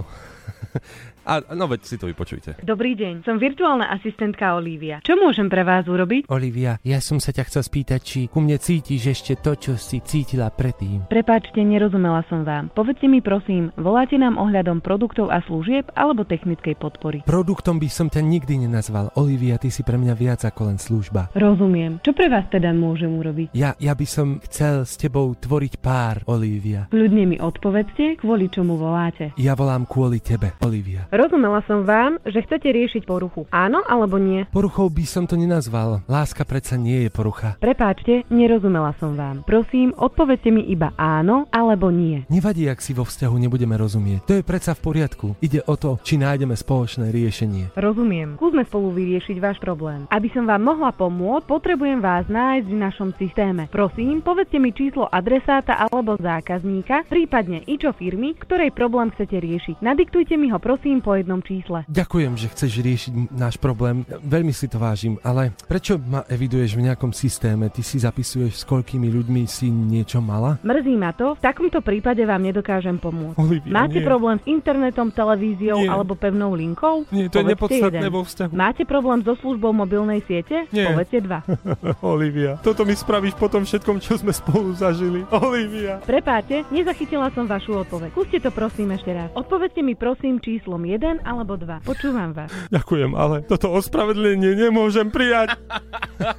A 1.23 1.43
no 1.55 1.71
veď 1.71 1.87
si 1.87 1.97
to 1.99 2.11
vypočujte. 2.11 2.59
Dobrý 2.67 2.99
deň, 2.99 3.23
som 3.23 3.39
virtuálna 3.39 3.89
asistentka 3.95 4.59
Olivia. 4.59 4.99
Čo 5.07 5.15
môžem 5.19 5.47
pre 5.47 5.63
vás 5.63 5.87
urobiť? 5.87 6.27
Olivia, 6.29 6.83
ja 6.83 6.99
som 6.99 7.23
sa 7.23 7.31
ťa 7.31 7.47
chcel 7.47 7.63
spýtať, 7.63 8.01
či 8.03 8.21
ku 8.27 8.43
mne 8.43 8.59
cítiš 8.59 9.15
ešte 9.15 9.39
to, 9.39 9.55
čo 9.55 9.73
si 9.79 10.03
cítila 10.03 10.51
predtým. 10.51 11.07
Prepáčte, 11.07 11.63
nerozumela 11.63 12.27
som 12.27 12.43
vám. 12.43 12.75
Povedzte 12.75 13.07
mi 13.07 13.23
prosím, 13.23 13.71
voláte 13.79 14.19
nám 14.19 14.35
ohľadom 14.35 14.83
produktov 14.83 15.31
a 15.31 15.39
služieb 15.47 15.91
alebo 15.95 16.27
technickej 16.27 16.75
podpory? 16.75 17.23
Produktom 17.23 17.79
by 17.79 17.89
som 17.91 18.11
ťa 18.11 18.23
nikdy 18.23 18.67
nenazval. 18.67 19.15
Olivia, 19.15 19.63
ty 19.63 19.71
si 19.71 19.87
pre 19.87 19.95
mňa 19.95 20.15
viac 20.19 20.43
ako 20.43 20.75
len 20.75 20.79
služba. 20.83 21.31
Rozumiem. 21.39 22.03
Čo 22.03 22.13
pre 22.19 22.27
vás 22.27 22.51
teda 22.51 22.75
môžem 22.75 23.15
urobiť? 23.15 23.55
Ja, 23.55 23.79
ja 23.79 23.95
by 23.95 24.07
som 24.09 24.43
chcel 24.43 24.83
s 24.83 24.99
tebou 24.99 25.31
tvoriť 25.39 25.79
pár, 25.79 26.27
Olivia. 26.27 26.91
Kľudne 26.91 27.25
mi 27.31 27.37
odpovedzte, 27.39 28.19
kvôli 28.19 28.51
čomu 28.51 28.75
voláte. 28.75 29.31
Ja 29.39 29.55
volám 29.55 29.87
kvôli 29.87 30.19
tebe, 30.19 30.59
Olivia. 30.67 31.07
Rozumela 31.13 31.61
som 31.69 31.85
vám, 31.85 32.17
že 32.25 32.41
chcete 32.41 32.73
riešiť 32.73 33.05
poruchu. 33.05 33.45
Áno 33.53 33.85
alebo 33.85 34.17
nie? 34.17 34.49
Poruchou 34.49 34.89
by 34.89 35.05
som 35.05 35.29
to 35.29 35.37
nenazval. 35.37 36.01
Láska 36.09 36.49
predsa 36.49 36.81
nie 36.81 37.05
je 37.05 37.11
porucha. 37.13 37.61
Prepáčte, 37.61 38.25
nerozumela 38.33 38.97
som 38.97 39.13
vám. 39.13 39.45
Prosím, 39.45 39.93
odpovedzte 39.93 40.49
mi 40.49 40.65
iba 40.73 40.97
áno 40.97 41.45
alebo 41.53 41.93
nie. 41.93 42.25
Nevadí, 42.33 42.65
ak 42.65 42.81
si 42.81 42.97
vo 42.97 43.05
vzťahu 43.05 43.37
nebudeme 43.45 43.77
rozumieť. 43.77 44.25
To 44.25 44.41
je 44.41 44.41
predsa 44.41 44.73
v 44.73 44.89
poriadku. 44.89 45.37
Ide 45.45 45.61
o 45.69 45.77
to, 45.77 46.01
či 46.01 46.17
nájdeme 46.17 46.57
spoločné 46.57 47.13
riešenie. 47.13 47.77
Rozumiem. 47.77 48.41
Skúsme 48.41 48.65
spolu 48.65 48.97
vyriešiť 48.97 49.37
váš 49.37 49.61
problém. 49.61 50.09
Aby 50.09 50.33
som 50.33 50.49
vám 50.49 50.65
mohla 50.65 50.97
pomôcť, 50.97 51.45
potrebujem 51.45 52.01
vás 52.01 52.25
nájsť 52.25 52.73
v 52.73 52.81
našom 52.89 53.13
systéme. 53.21 53.69
Prosím, 53.69 54.25
povedzte 54.25 54.57
mi 54.57 54.73
číslo 54.73 55.13
adresáta 55.13 55.77
alebo 55.77 56.17
zákazníka, 56.17 57.05
prípadne 57.05 57.61
ičo 57.69 57.93
firmy, 57.93 58.33
ktorej 58.41 58.73
problém 58.73 59.13
chcete 59.13 59.37
riešiť. 59.37 59.85
Nadiktujte 59.85 60.41
mi 60.41 60.49
ho 60.49 60.57
prosím 60.57 61.02
po 61.03 61.19
jednom 61.19 61.43
čísle. 61.43 61.83
Ďakujem, 61.91 62.33
že 62.39 62.47
chceš 62.49 62.73
riešiť 62.79 63.13
náš 63.35 63.59
problém. 63.59 64.07
Veľmi 64.23 64.55
si 64.55 64.71
to 64.71 64.79
vážim, 64.79 65.19
ale 65.21 65.51
prečo 65.67 65.99
ma 65.99 66.23
eviduješ 66.25 66.79
v 66.79 66.87
nejakom 66.87 67.11
systéme? 67.11 67.67
Ty 67.69 67.83
si 67.83 67.99
zapisuješ, 67.99 68.63
s 68.63 68.65
koľkými 68.65 69.11
ľuďmi 69.11 69.43
si 69.45 69.67
niečo 69.67 70.23
mala? 70.23 70.63
Mrzí 70.63 70.95
ma 70.95 71.11
to, 71.11 71.35
v 71.35 71.43
takomto 71.43 71.83
prípade 71.83 72.23
vám 72.23 72.41
nedokážem 72.41 72.97
pomôcť. 72.97 73.37
Olivia, 73.37 73.73
Máte 73.75 73.99
nie. 73.99 74.07
problém 74.07 74.39
s 74.39 74.47
internetom, 74.47 75.11
televíziou 75.11 75.83
Nie. 75.83 75.91
alebo 75.91 76.15
pevnou 76.15 76.55
linkou? 76.55 77.03
Nie, 77.11 77.27
to 77.27 77.43
je 77.43 77.45
Povedzte 77.45 77.53
nepodstatné 77.59 77.99
jeden. 77.99 78.15
vo 78.15 78.23
vzťahu. 78.23 78.51
Máte 78.55 78.83
problém 78.85 79.19
so 79.21 79.35
službou 79.35 79.75
mobilnej 79.75 80.23
siete? 80.23 80.71
Nie. 80.71 80.87
Povedzte 80.89 81.19
dva. 81.21 81.43
Olivia, 82.05 82.61
toto 82.61 82.85
mi 82.85 82.95
spravíš 82.95 83.35
po 83.35 83.49
tom 83.49 83.65
všetkom, 83.65 83.99
čo 83.99 84.15
sme 84.15 84.31
spolu 84.31 84.71
zažili. 84.73 85.25
Olivia. 85.33 85.99
Prepáte, 86.03 86.63
nezachytila 86.69 87.33
som 87.33 87.45
vašu 87.45 87.83
odpoveď. 87.83 88.13
Skúste 88.13 88.39
to 88.39 88.51
prosím 88.53 88.93
ešte 88.93 89.11
raz. 89.11 89.29
Odpovedzte 89.33 89.81
mi 89.81 89.95
prosím 89.95 90.39
číslom 90.39 90.79
1 90.93 91.25
alebo 91.25 91.57
2. 91.57 91.89
Počúvam 91.89 92.37
vás. 92.37 92.53
Ďakujem, 92.69 93.17
ale 93.17 93.41
toto 93.49 93.73
ospravedlenie 93.73 94.69
nemôžem 94.69 95.09
prijať. 95.09 95.57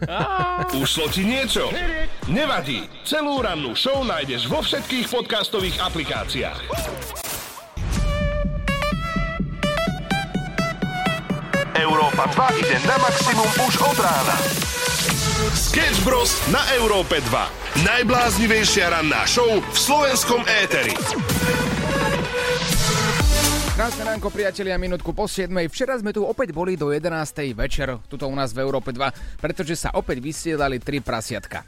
Ušlo 0.83 1.10
ti 1.10 1.25
niečo? 1.25 1.74
Nevadí. 2.29 2.86
Celú 3.01 3.41
rannú 3.41 3.74
show 3.74 4.05
nájdeš 4.05 4.45
vo 4.45 4.62
všetkých 4.62 5.10
podcastových 5.10 5.81
aplikáciách. 5.81 6.60
Európa 11.74 12.29
2 12.53 12.62
ide 12.62 12.77
na 12.86 12.95
maximum 13.01 13.50
už 13.65 13.74
od 13.81 13.98
rána. 13.98 14.38
Sketch 15.57 16.05
Bros. 16.05 16.38
na 16.53 16.62
Európe 16.77 17.17
2. 17.17 17.83
Najbláznivejšia 17.83 18.93
ranná 18.93 19.25
show 19.25 19.50
v 19.60 19.77
slovenskom 19.77 20.45
éteri. 20.45 20.93
Krásne 23.74 24.06
ránko, 24.06 24.30
priatelia, 24.30 24.77
minútku 24.77 25.18
po 25.18 25.25
7. 25.25 25.50
Včera 25.65 25.98
sme 25.98 26.13
tu 26.13 26.22
opäť 26.22 26.53
boli 26.53 26.77
do 26.77 26.94
11. 26.94 27.10
večer, 27.58 27.98
tuto 28.06 28.30
u 28.30 28.36
nás 28.38 28.53
v 28.53 28.62
Európe 28.62 28.94
2, 28.94 29.42
pretože 29.42 29.74
sa 29.74 29.89
opäť 29.98 30.22
vysielali 30.22 30.77
tri 30.77 31.01
prasiatka. 31.01 31.65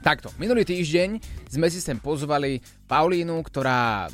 Takto, 0.00 0.32
minulý 0.40 0.64
týždeň 0.64 1.20
sme 1.52 1.68
si 1.68 1.84
sem 1.84 2.00
pozvali 2.00 2.56
Paulínu, 2.88 3.36
ktorá 3.44 4.08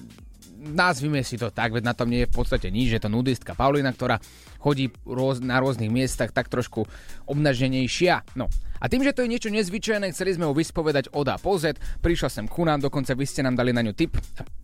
nazvime 0.58 1.22
si 1.22 1.38
to 1.38 1.54
tak, 1.54 1.70
veď 1.70 1.84
na 1.86 1.94
tom 1.94 2.10
nie 2.10 2.26
je 2.26 2.30
v 2.30 2.34
podstate 2.34 2.68
nič, 2.68 2.90
je 2.90 3.02
to 3.02 3.08
nudistka 3.08 3.54
Paulina, 3.54 3.94
ktorá 3.94 4.18
chodí 4.58 4.90
rôz, 5.06 5.38
na 5.38 5.62
rôznych 5.62 5.88
miestach 5.88 6.34
tak 6.34 6.50
trošku 6.50 6.82
obnaženejšia. 7.30 8.34
No, 8.34 8.50
a 8.78 8.86
tým, 8.86 9.02
že 9.06 9.14
to 9.14 9.22
je 9.22 9.30
niečo 9.30 9.50
nezvyčajné, 9.50 10.10
chceli 10.14 10.34
sme 10.34 10.46
ho 10.46 10.54
vyspovedať 10.54 11.14
od 11.14 11.26
A 11.30 11.38
po 11.38 11.58
Z, 11.58 11.78
prišla 12.02 12.30
sem 12.30 12.46
ku 12.46 12.66
nám, 12.66 12.82
dokonca 12.82 13.14
vy 13.14 13.26
ste 13.26 13.46
nám 13.46 13.58
dali 13.58 13.70
na 13.70 13.82
ňu 13.82 13.94
tip, 13.94 14.18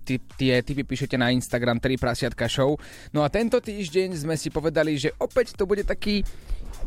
tie 0.05 0.55
tipy 0.63 0.83
píšete 0.83 1.19
na 1.19 1.31
Instagram 1.35 1.79
3 1.79 1.99
prasiatka 1.99 2.47
show. 2.47 2.79
No 3.15 3.23
a 3.23 3.29
tento 3.31 3.59
týždeň 3.59 4.27
sme 4.27 4.35
si 4.39 4.51
povedali, 4.51 4.99
že 4.99 5.15
opäť 5.19 5.55
to 5.55 5.67
bude 5.67 5.87
taký 5.87 6.23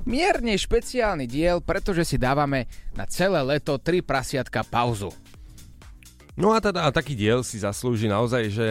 mierne 0.08 0.56
špeciálny 0.56 1.26
diel, 1.28 1.60
pretože 1.64 2.08
si 2.08 2.16
dávame 2.20 2.68
na 2.96 3.04
celé 3.08 3.44
leto 3.44 3.80
3 3.80 4.04
prasiatka 4.04 4.64
pauzu. 4.64 5.12
No 6.38 6.54
a 6.54 6.62
teda 6.62 6.86
a 6.86 6.94
taký 6.94 7.18
diel 7.18 7.42
si 7.42 7.58
zaslúži 7.58 8.06
naozaj, 8.06 8.44
že 8.54 8.68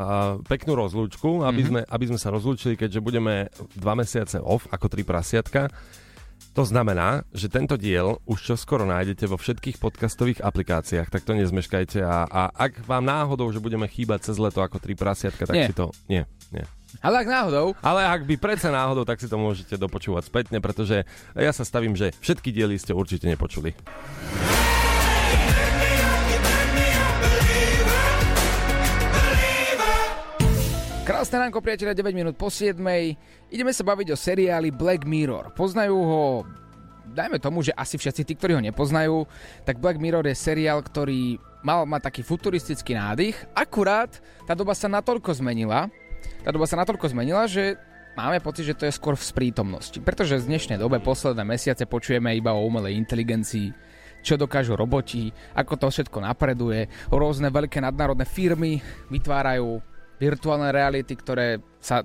a, 0.00 0.40
peknú 0.48 0.72
rozlúčku, 0.72 1.44
aby, 1.44 1.62
sme, 1.68 1.80
aby 1.84 2.04
sme 2.08 2.16
sa 2.16 2.32
rozlúčili, 2.32 2.80
keďže 2.80 3.04
budeme 3.04 3.52
dva 3.76 3.92
mesiace 3.92 4.40
off 4.40 4.64
ako 4.72 4.88
tri 4.88 5.04
prasiatka. 5.04 5.68
To 6.56 6.64
znamená, 6.64 7.22
že 7.30 7.52
tento 7.52 7.76
diel 7.76 8.18
už 8.24 8.40
čo 8.40 8.54
skoro 8.56 8.88
nájdete 8.88 9.28
vo 9.28 9.36
všetkých 9.36 9.78
podcastových 9.78 10.40
aplikáciách, 10.40 11.12
tak 11.12 11.22
to 11.22 11.36
nezmeškajte 11.36 12.00
a, 12.02 12.24
a 12.26 12.42
ak 12.56 12.88
vám 12.88 13.04
náhodou, 13.04 13.52
že 13.52 13.62
budeme 13.62 13.86
chýbať 13.86 14.32
cez 14.32 14.40
leto 14.40 14.64
ako 14.64 14.80
tri 14.80 14.96
prasiatka, 14.96 15.44
tak 15.44 15.54
Nie. 15.54 15.68
si 15.70 15.76
to... 15.76 15.92
Nie, 16.08 16.24
nie. 16.50 16.64
Ale 17.04 17.22
ak 17.22 17.28
náhodou, 17.30 17.66
Ale 17.86 18.02
ak 18.02 18.26
by 18.26 18.34
predsa 18.40 18.74
náhodou, 18.74 19.06
tak 19.06 19.22
si 19.22 19.30
to 19.30 19.38
môžete 19.38 19.78
dopočúvať 19.78 20.26
spätne, 20.26 20.58
pretože 20.58 21.06
ja 21.38 21.52
sa 21.54 21.62
stavím, 21.62 21.94
že 21.94 22.10
všetky 22.18 22.50
diely 22.50 22.80
ste 22.80 22.96
určite 22.96 23.30
nepočuli. 23.30 23.70
Krásne 31.10 31.42
ránko, 31.42 31.58
priateľa, 31.58 31.98
9 31.98 32.14
minút 32.14 32.38
po 32.38 32.46
7. 32.46 32.78
Ideme 33.50 33.74
sa 33.74 33.82
baviť 33.82 34.14
o 34.14 34.16
seriáli 34.16 34.70
Black 34.70 35.02
Mirror. 35.02 35.50
Poznajú 35.58 35.98
ho, 35.98 36.46
dajme 37.10 37.42
tomu, 37.42 37.66
že 37.66 37.74
asi 37.74 37.98
všetci 37.98 38.22
tí, 38.22 38.38
ktorí 38.38 38.54
ho 38.54 38.62
nepoznajú, 38.62 39.26
tak 39.66 39.82
Black 39.82 39.98
Mirror 39.98 40.30
je 40.30 40.38
seriál, 40.38 40.78
ktorý 40.78 41.42
mal 41.66 41.82
mať 41.82 42.06
taký 42.06 42.22
futuristický 42.22 42.94
nádych, 42.94 43.34
akurát 43.58 44.22
tá 44.46 44.54
doba 44.54 44.70
sa 44.70 44.86
natoľko 44.86 45.34
zmenila, 45.34 45.90
tá 46.46 46.54
doba 46.54 46.70
sa 46.70 46.78
natoľko 46.78 47.10
zmenila, 47.10 47.42
že 47.50 47.74
máme 48.14 48.38
pocit, 48.38 48.70
že 48.70 48.78
to 48.78 48.86
je 48.86 48.94
skôr 48.94 49.18
v 49.18 49.26
sprítomnosti. 49.34 49.98
Pretože 49.98 50.38
v 50.38 50.54
dnešnej 50.54 50.78
dobe 50.78 51.02
posledné 51.02 51.42
mesiace 51.42 51.90
počujeme 51.90 52.38
iba 52.38 52.54
o 52.54 52.62
umelej 52.62 52.94
inteligencii, 52.94 53.74
čo 54.22 54.38
dokážu 54.38 54.78
roboti, 54.78 55.34
ako 55.58 55.74
to 55.74 55.86
všetko 55.90 56.22
napreduje. 56.22 56.86
Rôzne 57.10 57.50
veľké 57.50 57.82
nadnárodné 57.82 58.30
firmy 58.30 58.78
vytvárajú 59.10 59.89
virtuálne 60.20 60.68
reality, 60.70 61.16
ktoré 61.16 61.58
sa 61.80 62.04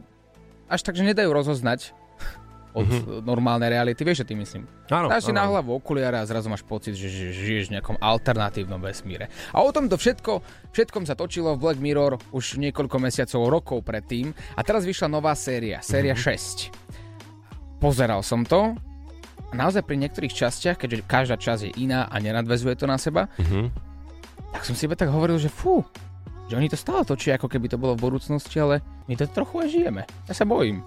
až 0.65 0.81
tak, 0.81 0.95
že 0.95 1.03
nedajú 1.03 1.29
rozoznať 1.29 1.91
od 2.79 2.87
mm-hmm. 2.87 3.21
normálnej 3.27 3.69
reality. 3.69 4.01
Vieš, 4.01 4.23
čo 4.23 4.29
tým 4.31 4.41
myslím? 4.41 4.63
Áno, 4.87 5.11
Dáš 5.11 5.29
si 5.29 5.33
na 5.35 5.45
hlavu 5.45 5.75
okuliare 5.75 6.17
a 6.17 6.25
zrazu 6.25 6.47
máš 6.47 6.63
pocit, 6.63 6.95
že, 6.95 7.11
žiješ 7.11 7.69
v 7.69 7.73
nejakom 7.77 7.97
alternatívnom 7.99 8.79
vesmíre. 8.79 9.27
A 9.51 9.61
o 9.61 9.69
tomto 9.75 9.99
všetko, 9.99 10.39
všetkom 10.71 11.03
sa 11.03 11.13
točilo 11.13 11.53
v 11.55 11.61
Black 11.61 11.79
Mirror 11.83 12.17
už 12.33 12.57
niekoľko 12.57 12.97
mesiacov, 12.97 13.51
rokov 13.51 13.79
predtým. 13.83 14.31
A 14.55 14.61
teraz 14.63 14.87
vyšla 14.87 15.11
nová 15.11 15.35
séria, 15.35 15.83
séria 15.83 16.15
mm-hmm. 16.15 16.71
6. 17.77 17.83
Pozeral 17.83 18.23
som 18.23 18.41
to 18.47 18.73
a 19.51 19.53
naozaj 19.53 19.85
pri 19.85 19.99
niektorých 20.01 20.33
častiach, 20.33 20.79
keďže 20.79 21.05
každá 21.05 21.35
časť 21.37 21.61
je 21.69 21.71
iná 21.85 22.09
a 22.09 22.15
nenadvezuje 22.17 22.73
to 22.75 22.89
na 22.89 22.97
seba, 22.97 23.29
Mhm. 23.37 23.69
tak 24.51 24.61
som 24.65 24.73
si 24.73 24.87
iba 24.87 24.95
tak 24.97 25.11
hovoril, 25.11 25.37
že 25.37 25.51
fú, 25.51 25.83
že 26.45 26.53
oni 26.53 26.69
to 26.69 26.77
stále 26.77 27.01
točia, 27.01 27.37
ako 27.37 27.49
keby 27.49 27.65
to 27.69 27.77
bolo 27.81 27.97
v 27.97 28.05
budúcnosti, 28.05 28.57
ale 28.61 28.81
my 29.09 29.13
to 29.17 29.25
trochu 29.29 29.55
aj 29.65 29.67
žijeme. 29.69 30.01
Ja 30.29 30.33
sa 30.37 30.45
bojím. 30.45 30.85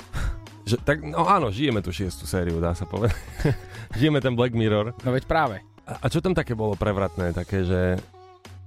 Že, 0.69 0.77
tak, 0.85 1.01
no 1.01 1.25
áno, 1.25 1.49
žijeme 1.49 1.81
tú 1.81 1.91
šiestu 1.91 2.29
sériu, 2.29 2.61
dá 2.63 2.77
sa 2.77 2.85
povedať. 2.85 3.17
žijeme 3.99 4.21
ten 4.21 4.37
Black 4.37 4.53
Mirror. 4.55 4.95
No 5.03 5.11
veď 5.11 5.25
práve. 5.27 5.65
A, 5.89 6.05
a 6.05 6.07
čo 6.13 6.21
tam 6.21 6.37
také 6.37 6.53
bolo 6.53 6.77
prevratné? 6.77 7.33
Také, 7.33 7.65
že, 7.65 7.97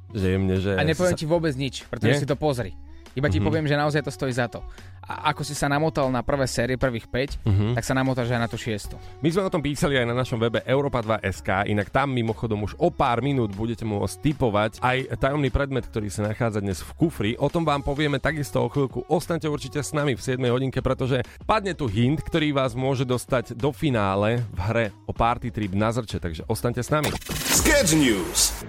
že 0.09 0.25
jemne, 0.35 0.57
že... 0.57 0.73
A 0.75 0.83
nepoviem 0.83 1.13
sa- 1.13 1.21
ti 1.21 1.29
vôbec 1.29 1.53
nič, 1.53 1.85
pretože 1.87 2.17
Nie? 2.17 2.21
si 2.21 2.27
to 2.27 2.33
pozri. 2.35 2.73
Iba 3.13 3.27
ti 3.27 3.39
Mhm. 3.39 3.45
poviem, 3.45 3.65
že 3.65 3.75
naozaj 3.75 4.01
to 4.01 4.11
stojí 4.11 4.31
za 4.31 4.47
to. 4.47 4.63
A 5.01 5.33
ako 5.33 5.43
si 5.43 5.51
sa 5.51 5.67
namotal 5.67 6.07
na 6.07 6.21
prvé 6.21 6.45
série, 6.45 6.77
prvých 6.77 7.09
5, 7.09 7.35
Mhm. 7.43 7.75
tak 7.75 7.83
sa 7.83 7.91
namotáš 7.91 8.31
aj 8.31 8.39
na 8.39 8.47
tú 8.47 8.55
šiestu. 8.55 8.95
My 9.19 9.27
sme 9.27 9.43
o 9.43 9.51
tom 9.51 9.59
písali 9.59 9.97
aj 9.97 10.07
na 10.07 10.15
našom 10.15 10.39
webe 10.39 10.61
Europa2.sk, 10.63 11.67
inak 11.67 11.89
tam 11.89 12.13
mimochodom 12.13 12.63
už 12.63 12.77
o 12.77 12.87
pár 12.87 13.19
minút 13.19 13.51
budete 13.51 13.83
môcť 13.83 14.15
typovať 14.21 14.71
aj 14.79 14.97
tajomný 15.19 15.49
predmet, 15.49 15.83
ktorý 15.83 16.07
sa 16.07 16.23
nachádza 16.23 16.61
dnes 16.61 16.79
v 16.79 16.91
kufri. 16.95 17.31
O 17.35 17.49
tom 17.49 17.65
vám 17.65 17.81
povieme 17.81 18.17
takisto 18.17 18.61
o 18.61 18.69
chvíľku. 18.69 19.03
Ostaňte 19.07 19.49
určite 19.49 19.81
s 19.81 19.91
nami 19.91 20.15
v 20.15 20.21
7 20.21 20.47
hodinke, 20.47 20.79
pretože 20.79 21.19
padne 21.43 21.73
tu 21.73 21.91
hint, 21.91 22.21
ktorý 22.21 22.53
vás 22.53 22.71
môže 22.71 23.03
dostať 23.03 23.57
do 23.57 23.73
finále 23.73 24.45
v 24.53 24.59
hre 24.63 24.85
o 25.03 25.11
party 25.11 25.51
trip 25.51 25.73
na 25.73 25.91
zrče, 25.91 26.21
takže 26.21 26.45
ostaňte 26.47 26.79
s 26.79 26.89
nami. 26.93 27.09
Sketch 27.51 27.97
News. 27.97 28.63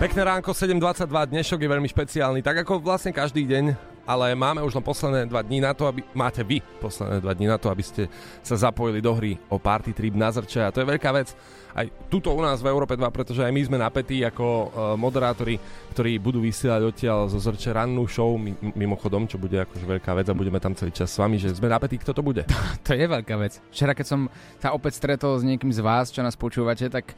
Pekné 0.00 0.24
ránko, 0.24 0.56
7.22, 0.56 1.12
dnešok 1.28 1.60
je 1.60 1.68
veľmi 1.68 1.84
špeciálny, 1.92 2.40
tak 2.40 2.64
ako 2.64 2.80
vlastne 2.80 3.12
každý 3.12 3.44
deň, 3.44 3.76
ale 4.08 4.32
máme 4.32 4.64
už 4.64 4.72
len 4.72 4.80
posledné 4.80 5.28
dva 5.28 5.44
dní 5.44 5.60
na 5.60 5.76
to, 5.76 5.84
aby, 5.84 6.00
máte 6.16 6.40
vy 6.40 6.64
posledné 6.80 7.20
dva 7.20 7.36
dní 7.36 7.44
na 7.44 7.60
to, 7.60 7.68
aby 7.68 7.84
ste 7.84 8.08
sa 8.40 8.56
zapojili 8.56 9.04
do 9.04 9.12
hry 9.12 9.36
o 9.52 9.60
Party 9.60 9.92
Trip 9.92 10.16
na 10.16 10.32
Zrče 10.32 10.64
a 10.64 10.72
to 10.72 10.80
je 10.80 10.88
veľká 10.88 11.12
vec 11.12 11.36
aj 11.76 11.86
tuto 12.08 12.32
u 12.32 12.40
nás 12.40 12.64
v 12.64 12.72
Európe 12.72 12.96
2, 12.96 13.04
pretože 13.12 13.44
aj 13.44 13.52
my 13.52 13.60
sme 13.60 13.76
napätí 13.76 14.24
ako 14.24 14.46
uh, 14.48 14.68
moderátori, 14.96 15.60
ktorí 15.92 16.16
budú 16.16 16.42
vysielať 16.42 16.80
odtiaľ 16.80 17.28
zo 17.28 17.36
Zrče 17.36 17.76
rannú 17.76 18.08
show, 18.08 18.40
mi- 18.40 18.56
mimochodom, 18.72 19.28
čo 19.28 19.36
bude 19.36 19.60
akože 19.68 19.84
veľká 19.84 20.16
vec 20.16 20.26
a 20.32 20.34
budeme 20.34 20.58
tam 20.58 20.72
celý 20.72 20.96
čas 20.96 21.12
s 21.12 21.20
vami, 21.20 21.36
že 21.36 21.52
sme 21.52 21.68
napätí, 21.68 22.00
kto 22.00 22.16
to 22.16 22.24
bude. 22.24 22.48
To 22.88 22.96
je 22.96 23.04
veľká 23.04 23.36
vec. 23.38 23.60
Včera, 23.70 23.92
keď 23.92 24.06
som 24.08 24.20
sa 24.58 24.72
opäť 24.72 24.98
stretol 24.98 25.36
s 25.36 25.44
niekým 25.46 25.70
z 25.70 25.84
vás, 25.84 26.10
čo 26.10 26.24
nás 26.24 26.34
počúvate, 26.34 26.88
tak 26.88 27.14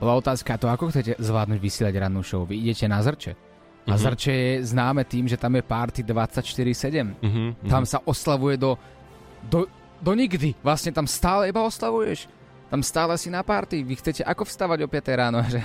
bola 0.00 0.16
otázka 0.16 0.56
to, 0.56 0.66
ako 0.66 0.88
chcete 0.88 1.20
zvládnuť 1.20 1.60
vysielať 1.60 1.94
rannú 2.00 2.24
show. 2.24 2.48
Vy 2.48 2.56
idete 2.64 2.88
na 2.88 3.04
Zrče. 3.04 3.36
A 3.84 3.96
Mhm. 3.96 4.00
Zrče 4.00 4.32
je 4.32 4.52
známe 4.64 5.02
tým, 5.04 5.28
že 5.28 5.36
tam 5.36 5.56
je 5.56 5.62
party 5.64 6.00
24-7. 6.04 7.16
Uh-huh, 7.20 7.52
Tam 7.68 7.84
sa 7.84 8.00
oslavuje 8.04 8.56
do, 8.56 8.76
do, 9.44 9.68
do 10.00 10.12
nikdy. 10.12 10.52
Vlastne 10.60 10.92
tam 10.92 11.08
stále 11.08 11.48
iba 11.48 11.64
oslavuješ. 11.64 12.28
Tam 12.70 12.86
stále 12.86 13.18
si 13.18 13.26
na 13.34 13.42
party. 13.42 13.82
Vy 13.82 13.98
chcete 13.98 14.22
ako 14.22 14.46
vstávať 14.46 14.86
o 14.86 14.88
5 14.88 15.10
ráno? 15.18 15.42
Že... 15.50 15.58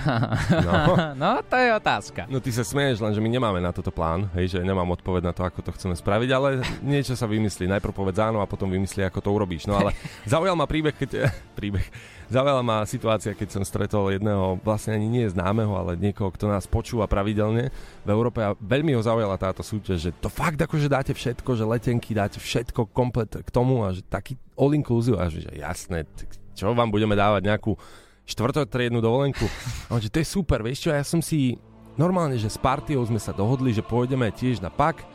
No. 0.65 0.74
no, 1.22 1.32
to 1.46 1.54
je 1.54 1.70
otázka. 1.70 2.25
No 2.25 2.42
ty 2.42 2.50
sa 2.50 2.66
smieš, 2.66 2.98
lenže 2.98 3.22
my 3.22 3.29
nemáme 3.29 3.62
na 3.62 3.70
toto 3.70 3.94
plán, 3.94 4.25
hej, 4.33 4.57
že 4.57 4.66
nemám 4.66 4.90
odpoveď 4.90 5.29
na 5.29 5.33
to, 5.36 5.46
ako 5.46 5.62
to 5.62 5.70
chceme 5.77 5.94
spraviť, 5.94 6.29
ale 6.33 6.66
niečo 6.81 7.14
sa 7.14 7.29
vymyslí. 7.29 7.70
Najprv 7.70 7.94
povedz 7.94 8.18
áno 8.25 8.42
a 8.42 8.50
potom 8.50 8.74
vymyslí, 8.74 9.05
ako 9.05 9.22
to 9.22 9.29
urobíš. 9.29 9.70
No 9.70 9.77
ale 9.77 9.94
zaujal 10.25 10.57
ma 10.57 10.66
príbeh, 10.66 10.98
keď... 10.98 11.29
príbeh. 11.53 11.86
Zaujala 12.25 12.66
ma 12.66 12.81
situácia, 12.90 13.38
keď 13.38 13.50
som 13.53 13.64
stretol 13.64 14.09
jedného, 14.09 14.57
vlastne 14.66 14.98
ani 14.98 15.05
nie 15.05 15.25
známeho, 15.29 15.70
ale 15.77 15.94
niekoho, 15.94 16.33
kto 16.33 16.50
nás 16.50 16.66
počúva 16.66 17.05
pravidelne 17.05 17.70
v 18.01 18.09
Európe 18.09 18.42
a 18.42 18.57
veľmi 18.57 18.98
ho 18.98 19.01
zaujala 19.05 19.38
táto 19.38 19.61
súťaž, 19.61 20.09
že 20.09 20.11
to 20.18 20.25
fakt 20.25 20.57
akože 20.57 20.90
dáte 20.90 21.14
všetko, 21.14 21.53
že 21.53 21.70
letenky 21.70 22.18
dáte 22.18 22.42
všetko 22.42 22.90
komplet 22.90 23.29
k 23.46 23.50
tomu 23.53 23.85
a 23.85 23.94
že 23.94 24.01
taký 24.01 24.33
all 24.57 24.74
inclusive 24.74 25.22
a 25.22 25.29
že, 25.29 25.46
jasné, 25.53 26.09
čo 26.57 26.74
vám 26.74 26.90
budeme 26.90 27.14
dávať 27.14 27.46
nejakú 27.46 27.77
štvrtotriednu 28.25 29.05
dovolenku. 29.05 29.46
A 29.85 29.96
on, 29.96 30.01
že 30.01 30.09
to 30.09 30.18
je 30.18 30.25
super, 30.25 30.66
vieš 30.66 30.90
čo, 30.90 30.98
ja 30.98 31.05
som 31.05 31.22
si 31.22 31.61
normálne, 31.94 32.42
že 32.42 32.50
s 32.50 32.57
partiou 32.57 33.05
sme 33.05 33.22
sa 33.22 33.38
dohodli, 33.38 33.70
že 33.70 33.85
pôjdeme 33.85 34.33
tiež 34.33 34.66
na 34.66 34.74
pak 34.74 35.05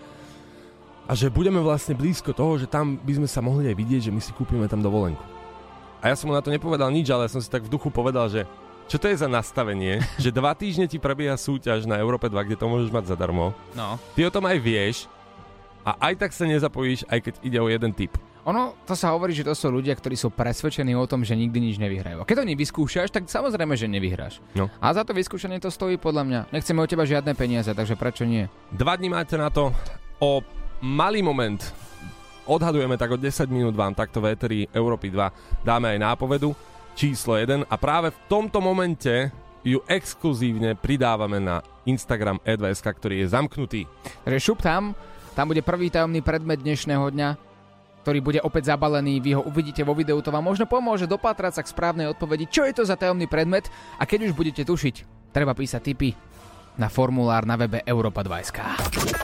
a 1.10 1.12
že 1.18 1.26
budeme 1.26 1.58
vlastne 1.58 1.98
blízko 1.98 2.30
toho, 2.30 2.54
že 2.54 2.70
tam 2.70 2.94
by 3.02 3.18
sme 3.18 3.26
sa 3.26 3.42
mohli 3.42 3.66
aj 3.66 3.74
vidieť, 3.74 4.02
že 4.06 4.14
my 4.14 4.22
si 4.22 4.30
kúpime 4.30 4.70
tam 4.70 4.78
dovolenku. 4.78 5.39
A 6.00 6.08
ja 6.08 6.16
som 6.16 6.32
mu 6.32 6.34
na 6.34 6.40
to 6.40 6.48
nepovedal 6.48 6.88
nič, 6.88 7.12
ale 7.12 7.28
som 7.28 7.44
si 7.44 7.52
tak 7.52 7.68
v 7.68 7.72
duchu 7.72 7.92
povedal, 7.92 8.24
že 8.32 8.48
čo 8.90 8.98
to 8.98 9.06
je 9.06 9.20
za 9.20 9.28
nastavenie, 9.30 10.00
že 10.24 10.32
dva 10.32 10.56
týždne 10.56 10.88
ti 10.88 10.96
prebieha 10.96 11.36
súťaž 11.36 11.84
na 11.84 12.00
Európe 12.00 12.26
2, 12.26 12.34
kde 12.48 12.56
to 12.56 12.66
môžeš 12.66 12.90
mať 12.90 13.12
zadarmo. 13.12 13.52
No. 13.76 14.00
Ty 14.16 14.26
o 14.26 14.34
tom 14.34 14.48
aj 14.48 14.58
vieš 14.58 14.96
a 15.84 15.94
aj 16.10 16.26
tak 16.26 16.32
sa 16.32 16.48
nezapojíš, 16.48 17.04
aj 17.06 17.20
keď 17.20 17.34
ide 17.44 17.58
o 17.60 17.68
jeden 17.68 17.92
typ. 17.92 18.16
Ono, 18.48 18.72
to 18.88 18.96
sa 18.96 19.12
hovorí, 19.12 19.36
že 19.36 19.44
to 19.44 19.52
sú 19.52 19.68
ľudia, 19.68 19.92
ktorí 19.92 20.16
sú 20.16 20.32
presvedčení 20.32 20.96
o 20.96 21.04
tom, 21.04 21.20
že 21.20 21.36
nikdy 21.36 21.60
nič 21.60 21.76
nevyhrajú. 21.76 22.24
A 22.24 22.26
keď 22.26 22.40
to 22.40 22.48
nevyskúšaš, 22.48 23.12
tak 23.12 23.28
samozrejme, 23.28 23.76
že 23.76 23.84
nevyhráš. 23.84 24.40
No. 24.56 24.72
A 24.80 24.96
za 24.96 25.04
to 25.04 25.12
vyskúšanie 25.12 25.60
to 25.60 25.68
stojí 25.68 26.00
podľa 26.00 26.24
mňa. 26.24 26.40
Nechceme 26.48 26.80
od 26.80 26.88
teba 26.88 27.04
žiadne 27.04 27.36
peniaze, 27.36 27.68
takže 27.76 28.00
prečo 28.00 28.24
nie? 28.24 28.48
Dva 28.72 28.96
dní 28.96 29.12
máte 29.12 29.36
na 29.36 29.52
to. 29.52 29.76
O 30.24 30.40
malý 30.80 31.20
moment 31.20 31.60
odhadujeme 32.50 32.98
tak 32.98 33.14
o 33.14 33.18
10 33.18 33.46
minút 33.46 33.78
vám 33.78 33.94
takto 33.94 34.18
v 34.18 34.34
Eteri 34.34 34.60
Európy 34.74 35.14
2 35.14 35.62
dáme 35.62 35.94
aj 35.94 35.98
nápovedu 36.02 36.50
číslo 36.98 37.38
1 37.38 37.70
a 37.70 37.74
práve 37.78 38.10
v 38.10 38.18
tomto 38.26 38.58
momente 38.58 39.30
ju 39.62 39.80
exkluzívne 39.86 40.74
pridávame 40.76 41.36
na 41.38 41.60
Instagram 41.84 42.40
E2SK, 42.44 42.86
ktorý 42.96 43.14
je 43.24 43.26
zamknutý. 43.28 43.82
Takže 44.24 44.40
šup 44.40 44.64
tam, 44.64 44.96
tam 45.36 45.52
bude 45.52 45.60
prvý 45.60 45.92
tajomný 45.92 46.24
predmet 46.24 46.64
dnešného 46.64 47.12
dňa, 47.12 47.28
ktorý 48.00 48.18
bude 48.24 48.40
opäť 48.40 48.72
zabalený, 48.72 49.20
vy 49.20 49.36
ho 49.36 49.42
uvidíte 49.44 49.84
vo 49.84 49.92
videu, 49.92 50.16
to 50.24 50.32
vám 50.32 50.44
možno 50.44 50.64
pomôže 50.64 51.04
dopatrať 51.04 51.60
sa 51.60 51.62
k 51.64 51.72
správnej 51.76 52.08
odpovedi, 52.08 52.48
čo 52.48 52.64
je 52.64 52.72
to 52.72 52.82
za 52.88 52.96
tajomný 52.96 53.28
predmet 53.28 53.68
a 54.00 54.08
keď 54.08 54.32
už 54.32 54.32
budete 54.32 54.64
tušiť, 54.64 55.28
treba 55.36 55.52
písať 55.52 55.80
tipy 55.84 56.16
na 56.80 56.88
formulár 56.88 57.44
na 57.44 57.60
webe 57.60 57.84
Europa 57.84 58.24
2.sk. 58.24 58.58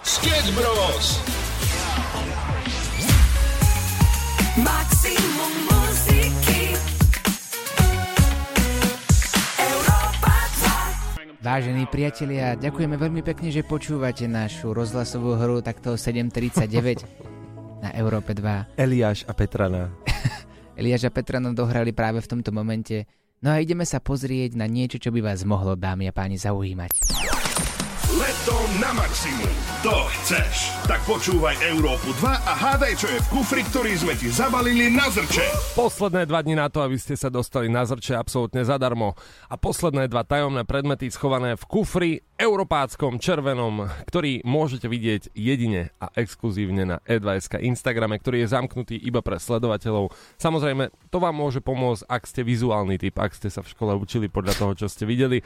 Sketch 0.05 0.53
Bros. 0.53 1.46
Vážení 11.47 11.87
priatelia, 11.87 12.59
ďakujeme 12.59 12.99
veľmi 12.99 13.23
pekne, 13.23 13.55
že 13.55 13.63
počúvate 13.63 14.27
našu 14.27 14.75
rozhlasovú 14.75 15.39
hru 15.39 15.63
takto 15.63 15.95
7.39 15.95 17.07
na 17.87 17.95
Európe 17.95 18.35
2. 18.35 18.75
Eliáš 18.75 19.23
a 19.29 19.33
Petrana. 19.37 19.95
Eliáš 20.81 21.07
a 21.07 21.15
Petra 21.15 21.39
nám 21.39 21.55
dohrali 21.55 21.95
práve 21.95 22.19
v 22.19 22.29
tomto 22.35 22.51
momente. 22.51 23.07
No 23.45 23.55
a 23.55 23.63
ideme 23.63 23.87
sa 23.87 24.03
pozrieť 24.03 24.59
na 24.59 24.67
niečo, 24.67 24.99
čo 24.99 25.15
by 25.15 25.21
vás 25.23 25.47
mohlo, 25.47 25.79
dámy 25.79 26.09
a 26.09 26.13
páni, 26.17 26.35
zaujímať. 26.35 26.93
Leto 28.17 28.57
na 28.81 28.97
maximum. 28.97 29.45
To 29.85 30.09
chceš. 30.09 30.73
Tak 30.89 31.05
počúvaj 31.05 31.53
Európu 31.69 32.17
2 32.17 32.25
a 32.33 32.53
hádaj, 32.57 32.97
čo 32.97 33.13
je 33.13 33.21
v 33.21 33.29
kufri, 33.29 33.61
ktorý 33.61 33.93
sme 33.93 34.17
ti 34.17 34.33
zabalili 34.33 34.89
na 34.89 35.05
zrče. 35.13 35.77
Posledné 35.77 36.25
dva 36.25 36.41
dni 36.41 36.57
na 36.57 36.73
to, 36.73 36.81
aby 36.81 36.97
ste 36.97 37.13
sa 37.13 37.29
dostali 37.29 37.69
na 37.69 37.85
zrče 37.85 38.17
absolútne 38.17 38.65
zadarmo. 38.65 39.13
A 39.53 39.61
posledné 39.61 40.09
dva 40.09 40.25
tajomné 40.25 40.65
predmety 40.65 41.13
schované 41.13 41.61
v 41.61 41.69
kufri 41.69 42.13
europáckom 42.41 43.21
červenom, 43.21 43.85
ktorý 44.09 44.41
môžete 44.49 44.89
vidieť 44.89 45.37
jedine 45.37 45.93
a 46.01 46.09
exkluzívne 46.17 46.89
na 46.89 46.97
E2SK 47.05 47.69
Instagrame, 47.69 48.17
ktorý 48.17 48.49
je 48.49 48.53
zamknutý 48.53 48.97
iba 48.97 49.21
pre 49.21 49.37
sledovateľov. 49.37 50.09
Samozrejme, 50.41 50.89
to 51.13 51.21
vám 51.21 51.37
môže 51.37 51.61
pomôcť, 51.61 52.09
ak 52.09 52.25
ste 52.25 52.49
vizuálny 52.49 52.97
typ, 52.97 53.17
ak 53.21 53.37
ste 53.37 53.53
sa 53.53 53.61
v 53.61 53.77
škole 53.77 53.93
učili 53.93 54.33
podľa 54.33 54.57
toho, 54.57 54.73
čo 54.73 54.89
ste 54.89 55.05
videli. 55.05 55.45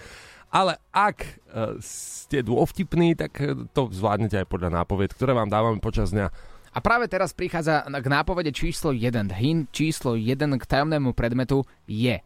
Ale 0.51 0.83
ak 0.91 1.19
e, 1.23 1.33
ste 1.79 2.43
dôvtipní, 2.43 3.15
tak 3.15 3.39
e, 3.39 3.55
to 3.71 3.87
zvládnete 3.91 4.43
aj 4.43 4.51
podľa 4.51 4.83
nápovied, 4.83 5.15
ktoré 5.15 5.31
vám 5.31 5.47
dávame 5.47 5.79
počas 5.79 6.11
dňa. 6.11 6.27
A 6.71 6.79
práve 6.79 7.11
teraz 7.11 7.35
prichádza 7.35 7.83
k 7.87 8.07
nápovede 8.07 8.55
číslo 8.55 8.95
1. 8.95 9.31
Hint 9.35 9.71
číslo 9.75 10.15
1 10.15 10.39
k 10.59 10.65
tajomnému 10.67 11.15
predmetu 11.15 11.67
je 11.87 12.19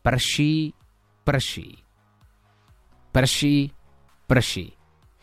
prší, 0.00 0.72
prší. 1.24 1.68
prší, 3.12 3.56
prší. 4.24 4.66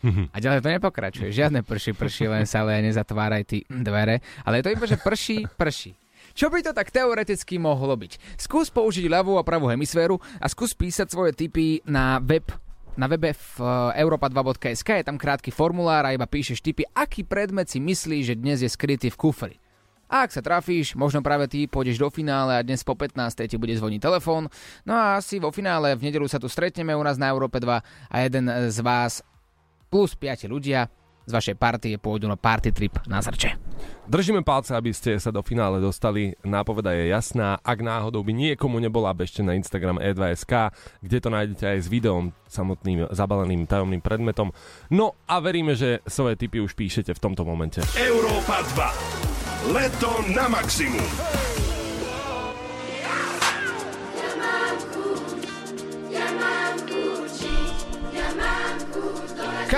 A 0.34 0.36
ďalej 0.38 0.60
to 0.62 0.70
nepokračuje. 0.70 1.28
Žiadne 1.34 1.66
prší, 1.66 1.94
prší, 1.94 2.30
len 2.30 2.46
sa 2.46 2.62
ale 2.62 2.82
nezatváraj 2.86 3.42
ty 3.46 3.58
dvere. 3.66 4.22
Ale 4.46 4.60
je 4.60 4.64
to 4.66 4.74
iba, 4.74 4.86
že 4.86 4.98
prší, 5.02 5.46
prší. 5.58 6.05
Čo 6.36 6.52
by 6.52 6.60
to 6.60 6.76
tak 6.76 6.92
teoreticky 6.92 7.56
mohlo 7.56 7.96
byť? 7.96 8.36
Skús 8.36 8.68
použiť 8.68 9.08
ľavú 9.08 9.40
a 9.40 9.46
pravú 9.46 9.72
hemisféru 9.72 10.20
a 10.36 10.52
skús 10.52 10.76
písať 10.76 11.08
svoje 11.08 11.32
tipy 11.32 11.80
na 11.88 12.20
web 12.20 12.44
na 12.96 13.08
webe 13.08 13.32
v 13.32 13.48
eh, 13.60 14.04
europa2.sk 14.04 14.88
je 15.00 15.04
tam 15.04 15.16
krátky 15.20 15.48
formulár 15.52 16.04
a 16.04 16.12
iba 16.16 16.28
píšeš 16.28 16.64
tipy, 16.64 16.84
aký 16.96 17.24
predmet 17.24 17.68
si 17.68 17.80
myslíš, 17.80 18.32
že 18.32 18.40
dnes 18.40 18.60
je 18.64 18.68
skrytý 18.72 19.08
v 19.12 19.20
kufri. 19.20 19.56
A 20.08 20.24
ak 20.24 20.32
sa 20.32 20.44
trafíš, 20.44 20.96
možno 20.96 21.24
práve 21.24 21.48
ty 21.48 21.64
pôjdeš 21.68 22.00
do 22.00 22.08
finále 22.12 22.56
a 22.56 22.64
dnes 22.64 22.84
po 22.84 22.96
15. 22.96 23.48
ti 23.48 23.56
bude 23.58 23.74
zvoniť 23.74 24.00
telefón. 24.00 24.46
No 24.86 24.92
a 24.94 25.18
asi 25.18 25.42
vo 25.42 25.50
finále 25.50 25.98
v 25.98 26.08
nedelu 26.08 26.24
sa 26.30 26.40
tu 26.40 26.46
stretneme 26.46 26.94
u 26.94 27.02
nás 27.02 27.18
na 27.18 27.32
Európe 27.32 27.58
2 27.58 27.80
a 28.12 28.16
jeden 28.22 28.44
z 28.70 28.78
vás 28.86 29.20
plus 29.90 30.14
5 30.14 30.46
ľudia 30.46 30.88
z 31.26 31.32
vašej 31.34 31.56
partie 31.58 31.98
pôjdu 31.98 32.30
na 32.30 32.38
party 32.38 32.70
trip 32.70 32.94
na 33.10 33.18
Zrče. 33.18 33.58
Držíme 34.06 34.46
palce, 34.46 34.70
aby 34.72 34.94
ste 34.94 35.18
sa 35.18 35.34
do 35.34 35.42
finále 35.42 35.82
dostali. 35.82 36.38
Nápoveda 36.46 36.94
je 36.94 37.10
jasná. 37.10 37.58
Ak 37.66 37.82
náhodou 37.82 38.22
by 38.22 38.30
niekomu 38.30 38.78
nebola, 38.78 39.10
bežte 39.10 39.42
na 39.42 39.58
Instagram 39.58 39.98
e2sk, 39.98 40.70
kde 41.02 41.18
to 41.18 41.28
nájdete 41.28 41.64
aj 41.66 41.78
s 41.82 41.90
videom 41.90 42.30
samotným 42.46 43.10
zabaleným 43.10 43.66
tajomným 43.66 44.00
predmetom. 44.00 44.54
No 44.94 45.18
a 45.26 45.42
veríme, 45.42 45.74
že 45.74 46.00
svoje 46.06 46.38
tipy 46.38 46.62
už 46.62 46.78
píšete 46.78 47.18
v 47.18 47.22
tomto 47.22 47.42
momente. 47.42 47.82
Európa 47.98 48.62
2. 49.66 49.74
Leto 49.74 50.22
na 50.30 50.46
maximum. 50.46 51.55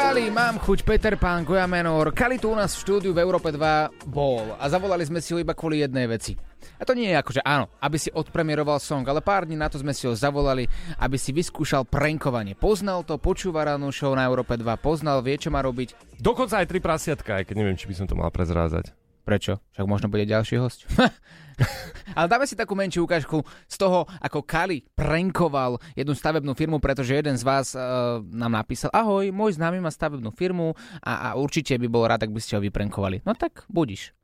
Kali, 0.09 0.33
mám 0.33 0.57
chuť, 0.57 0.89
Peter 0.89 1.21
Pán, 1.21 1.45
Menor. 1.45 2.17
Kali 2.17 2.41
tu 2.41 2.49
u 2.49 2.57
nás 2.57 2.73
v 2.73 2.81
štúdiu 2.81 3.13
v 3.13 3.21
Európe 3.21 3.53
2 3.53 4.09
bol 4.09 4.57
a 4.57 4.65
zavolali 4.65 5.05
sme 5.05 5.21
si 5.21 5.37
ho 5.37 5.39
iba 5.39 5.53
kvôli 5.53 5.85
jednej 5.85 6.09
veci. 6.09 6.33
A 6.81 6.89
to 6.89 6.97
nie 6.97 7.13
je 7.13 7.21
ako, 7.21 7.37
že 7.37 7.45
áno, 7.45 7.69
aby 7.77 8.01
si 8.01 8.09
odpremieroval 8.09 8.81
song, 8.81 9.05
ale 9.05 9.21
pár 9.21 9.45
dní 9.45 9.61
na 9.61 9.69
to 9.69 9.77
sme 9.77 9.93
si 9.93 10.09
ho 10.09 10.17
zavolali, 10.17 10.65
aby 10.97 11.21
si 11.21 11.29
vyskúšal 11.37 11.85
prankovanie. 11.85 12.57
Poznal 12.57 13.05
to, 13.05 13.21
počúva 13.21 13.69
ranú 13.69 13.93
show 13.93 14.17
na 14.17 14.25
Európe 14.25 14.57
2, 14.57 14.65
poznal, 14.81 15.21
vie, 15.21 15.37
čo 15.37 15.53
má 15.53 15.61
robiť. 15.61 16.17
Dokonca 16.17 16.65
aj 16.65 16.73
tri 16.73 16.81
prasiatka, 16.81 17.45
aj 17.45 17.53
keď 17.53 17.55
neviem, 17.61 17.77
či 17.77 17.85
by 17.85 18.01
som 18.01 18.09
to 18.09 18.17
mal 18.17 18.33
prezrázať. 18.33 18.97
Prečo? 19.29 19.61
Však 19.77 19.85
možno 19.85 20.09
bude 20.09 20.25
ďalší 20.25 20.57
host. 20.57 20.89
Ale 22.19 22.27
dáme 22.31 22.47
si 22.47 22.55
takú 22.59 22.75
menšiu 22.79 23.05
ukážku 23.05 23.43
z 23.67 23.77
toho, 23.79 24.07
ako 24.23 24.43
Kali 24.47 24.83
prankoval 24.95 25.79
jednu 25.95 26.15
stavebnú 26.15 26.53
firmu, 26.55 26.79
pretože 26.79 27.15
jeden 27.15 27.35
z 27.35 27.45
vás 27.45 27.75
uh, 27.75 28.23
nám 28.23 28.59
napísal 28.59 28.91
Ahoj, 28.95 29.31
môj 29.35 29.59
známy 29.59 29.83
má 29.83 29.91
stavebnú 29.91 30.31
firmu 30.35 30.75
a, 31.03 31.33
a 31.33 31.39
určite 31.39 31.75
by 31.77 31.89
bol 31.91 32.07
rád, 32.07 32.27
ak 32.27 32.35
by 32.35 32.41
ste 32.43 32.57
ho 32.59 32.65
vyprankovali. 32.65 33.23
No 33.27 33.35
tak, 33.35 33.67
budiš. 33.71 34.15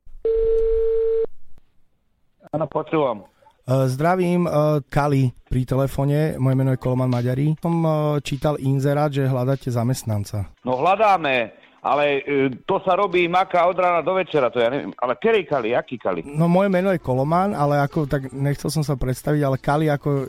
Áno, 2.54 2.66
počúvam. 2.70 3.26
Uh, 3.64 3.88
Zdravím, 3.88 4.44
uh, 4.44 4.84
Kali 4.86 5.32
pri 5.48 5.64
telefóne, 5.64 6.36
moje 6.36 6.54
meno 6.54 6.70
je 6.74 6.82
Koloman 6.82 7.08
Maďari. 7.08 7.56
Som 7.62 7.80
čítal 8.20 8.60
inzerát, 8.60 9.08
že 9.08 9.24
hľadáte 9.24 9.70
zamestnanca. 9.70 10.50
No 10.66 10.76
hľadáme, 10.76 11.63
ale 11.84 12.04
e, 12.18 12.48
to 12.64 12.80
sa 12.80 12.96
robí 12.96 13.28
maka 13.28 13.68
od 13.68 13.76
rána 13.76 14.00
do 14.00 14.16
večera, 14.16 14.48
to 14.48 14.56
ja 14.56 14.72
neviem. 14.72 14.96
Ale 14.96 15.20
ktorý 15.20 15.44
Kali, 15.44 15.68
aký 15.76 16.00
Kali? 16.00 16.24
No 16.24 16.48
moje 16.48 16.72
meno 16.72 16.88
je 16.88 16.98
Koloman, 16.98 17.52
ale 17.52 17.76
ako 17.84 18.08
tak 18.08 18.32
nechcel 18.32 18.72
som 18.72 18.80
sa 18.80 18.96
predstaviť, 18.96 19.40
ale 19.44 19.60
Kali 19.60 19.92
ako 19.92 20.24
e, 20.24 20.26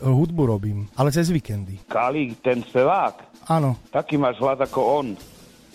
hudbu 0.00 0.42
robím, 0.48 0.88
ale 0.96 1.12
cez 1.12 1.28
víkendy. 1.28 1.84
Kali, 1.84 2.32
ten 2.40 2.64
spevák. 2.64 3.44
Áno, 3.46 3.76
Taký 3.92 4.16
máš 4.16 4.40
hlas 4.40 4.58
ako 4.58 4.80
on. 5.04 5.08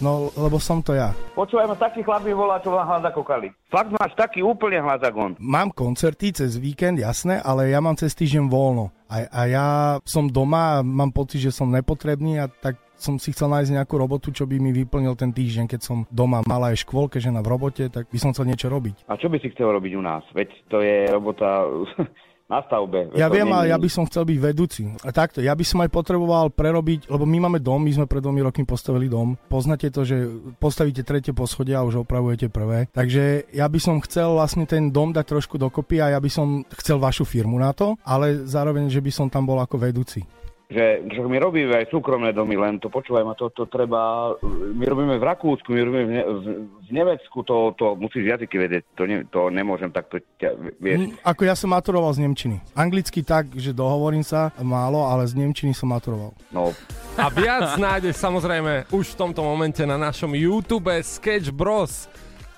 no 0.01 0.33
lebo 0.33 0.57
som 0.57 0.81
to 0.81 0.97
ja. 0.97 1.13
Počúvaj 1.37 1.69
ma, 1.69 1.77
taký 1.77 2.01
chlap 2.01 2.25
mi 2.25 2.33
volá, 2.33 2.57
čo 2.57 2.73
má 2.73 2.81
hlas 2.83 3.05
ako 3.05 3.21
Kali. 3.21 3.53
Fakt 3.69 3.93
máš 3.93 4.17
taký 4.17 4.41
úplne 4.41 4.81
hlas 4.81 4.99
ako 4.99 5.17
on. 5.21 5.33
Mám 5.37 5.69
koncerty 5.71 6.33
cez 6.33 6.57
víkend, 6.57 6.97
jasné, 6.97 7.37
ale 7.39 7.69
ja 7.69 7.77
mám 7.77 7.93
cez 7.93 8.11
týždeň 8.17 8.49
voľno. 8.49 8.89
A, 9.05 9.29
a 9.29 9.41
ja 9.45 9.65
som 10.03 10.25
doma 10.25 10.81
a 10.81 10.83
mám 10.83 11.13
pocit, 11.13 11.45
že 11.45 11.53
som 11.53 11.69
nepotrebný 11.69 12.41
a 12.41 12.49
tak 12.49 12.81
som 13.01 13.17
si 13.17 13.33
chcel 13.33 13.49
nájsť 13.49 13.81
nejakú 13.81 13.97
robotu, 13.97 14.29
čo 14.29 14.45
by 14.45 14.61
mi 14.61 14.71
vyplnil 14.71 15.17
ten 15.17 15.33
týždeň, 15.33 15.65
keď 15.65 15.81
som 15.81 15.97
doma 16.13 16.45
mala 16.45 16.71
aj 16.71 16.85
škôlke, 16.85 17.17
žena 17.17 17.41
v 17.41 17.51
robote, 17.51 17.89
tak 17.89 18.07
by 18.07 18.17
som 18.21 18.31
chcel 18.31 18.47
niečo 18.47 18.69
robiť. 18.69 19.09
A 19.09 19.17
čo 19.17 19.27
by 19.27 19.41
si 19.41 19.49
chcel 19.51 19.73
robiť 19.73 19.93
u 19.97 20.03
nás? 20.05 20.23
Veď 20.31 20.49
to 20.69 20.79
je 20.79 21.09
robota 21.09 21.65
na 22.51 22.59
stavbe. 22.67 23.15
Ja 23.15 23.31
viem, 23.31 23.47
ale 23.47 23.71
ja 23.71 23.79
by 23.79 23.87
som 23.87 24.03
chcel 24.03 24.27
byť 24.27 24.37
vedúci. 24.43 24.83
A 25.07 25.15
takto, 25.15 25.39
ja 25.39 25.55
by 25.55 25.63
som 25.63 25.79
aj 25.79 25.89
potreboval 25.95 26.51
prerobiť, 26.51 27.07
lebo 27.07 27.23
my 27.23 27.47
máme 27.47 27.63
dom, 27.63 27.79
my 27.79 27.95
sme 27.95 28.11
pred 28.11 28.19
dvomi 28.19 28.43
rokmi 28.43 28.67
postavili 28.67 29.07
dom. 29.07 29.39
Poznáte 29.47 29.87
to, 29.87 30.03
že 30.03 30.27
postavíte 30.59 31.07
tretie 31.07 31.31
poschodie 31.31 31.71
a 31.71 31.87
už 31.87 32.03
opravujete 32.03 32.51
prvé. 32.51 32.91
Takže 32.91 33.47
ja 33.55 33.71
by 33.71 33.79
som 33.79 34.03
chcel 34.03 34.35
vlastne 34.35 34.67
ten 34.67 34.91
dom 34.91 35.15
dať 35.15 35.25
trošku 35.31 35.55
dokopy 35.55 36.03
a 36.03 36.11
ja 36.11 36.19
by 36.19 36.27
som 36.27 36.67
chcel 36.75 36.99
vašu 36.99 37.23
firmu 37.23 37.55
na 37.55 37.71
to, 37.71 37.95
ale 38.03 38.43
zároveň, 38.43 38.91
že 38.91 38.99
by 38.99 39.11
som 39.15 39.31
tam 39.31 39.47
bol 39.47 39.63
ako 39.63 39.79
vedúci. 39.79 40.27
Že, 40.71 41.03
že 41.11 41.19
my 41.19 41.37
robíme 41.37 41.75
aj 41.75 41.91
súkromné 41.91 42.31
domy, 42.31 42.55
len 42.55 42.79
to 42.79 42.87
počúvaj 42.87 43.27
ma, 43.27 43.35
to, 43.35 43.51
to 43.51 43.67
treba, 43.67 44.33
my 44.49 44.83
robíme 44.87 45.19
v 45.19 45.27
Rakúsku, 45.27 45.67
my 45.67 45.81
robíme 45.83 46.05
v, 46.07 46.11
ne, 46.15 46.23
v, 46.23 46.45
v 46.87 46.89
Nemecku, 46.95 47.43
to, 47.43 47.75
to 47.75 47.99
musíš 47.99 48.39
jazyky 48.39 48.55
vedieť, 48.55 48.83
to, 48.95 49.03
ne, 49.03 49.27
to 49.27 49.51
nemôžem 49.51 49.91
takto, 49.91 50.23
ťa, 50.39 50.55
vieš. 50.79 51.11
Ako 51.27 51.43
ja 51.43 51.59
som 51.59 51.75
maturoval 51.75 52.15
z 52.15 52.23
Nemčiny. 52.23 52.57
Anglicky 52.71 53.19
tak, 53.19 53.51
že 53.59 53.75
dohovorím 53.75 54.23
sa 54.23 54.55
málo, 54.63 55.03
ale 55.03 55.27
z 55.27 55.35
Nemčiny 55.35 55.75
som 55.75 55.91
maturoval. 55.91 56.31
No, 56.55 56.71
A 57.19 57.27
viac 57.27 57.75
nájdeš 57.75 58.15
samozrejme 58.23 58.87
už 58.95 59.13
v 59.13 59.19
tomto 59.19 59.43
momente 59.43 59.83
na 59.83 59.99
našom 59.99 60.31
YouTube 60.31 60.87
Sketch 61.03 61.51
Bros. 61.51 62.07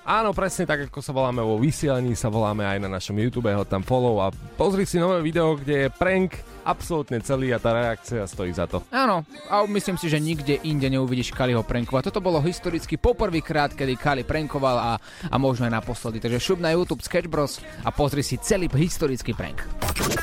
Áno, 0.04 0.36
presne 0.36 0.68
tak, 0.68 0.92
ako 0.92 1.00
sa 1.00 1.16
voláme 1.16 1.40
vo 1.40 1.56
vysielaní, 1.56 2.12
sa 2.12 2.28
voláme 2.28 2.60
aj 2.60 2.76
na 2.76 2.92
našom 2.92 3.16
YouTube, 3.16 3.48
ho 3.48 3.64
tam 3.64 3.80
follow 3.80 4.20
a 4.20 4.28
pozri 4.60 4.84
si 4.84 5.00
nové 5.00 5.24
video, 5.24 5.56
kde 5.56 5.88
je 5.88 5.94
prank 5.96 6.44
absolútne 6.60 7.24
celý 7.24 7.56
a 7.56 7.58
tá 7.58 7.72
reakcia 7.72 8.28
stojí 8.28 8.52
za 8.52 8.68
to. 8.68 8.84
Áno, 8.92 9.24
a 9.48 9.64
myslím 9.64 9.96
si, 9.96 10.12
že 10.12 10.20
nikde 10.20 10.60
inde 10.60 10.92
neuvidíš 10.92 11.32
Kaliho 11.32 11.64
prankovať. 11.64 12.12
Toto 12.12 12.20
bolo 12.20 12.44
historicky 12.44 13.00
poprvýkrát, 13.00 13.72
kedy 13.72 13.96
Kali 13.96 14.22
prankoval 14.28 14.76
a, 14.76 14.92
a 15.32 15.36
možno 15.40 15.64
aj 15.64 15.72
naposledy. 15.80 16.20
Takže 16.20 16.52
šup 16.52 16.60
na 16.60 16.76
YouTube 16.76 17.00
Sketch 17.00 17.32
Bros 17.32 17.64
a 17.80 17.88
pozri 17.88 18.20
si 18.20 18.36
celý 18.36 18.68
historický 18.76 19.32
prank. 19.32 19.64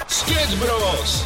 Sketch 0.06 0.62
Bros. 0.62 1.26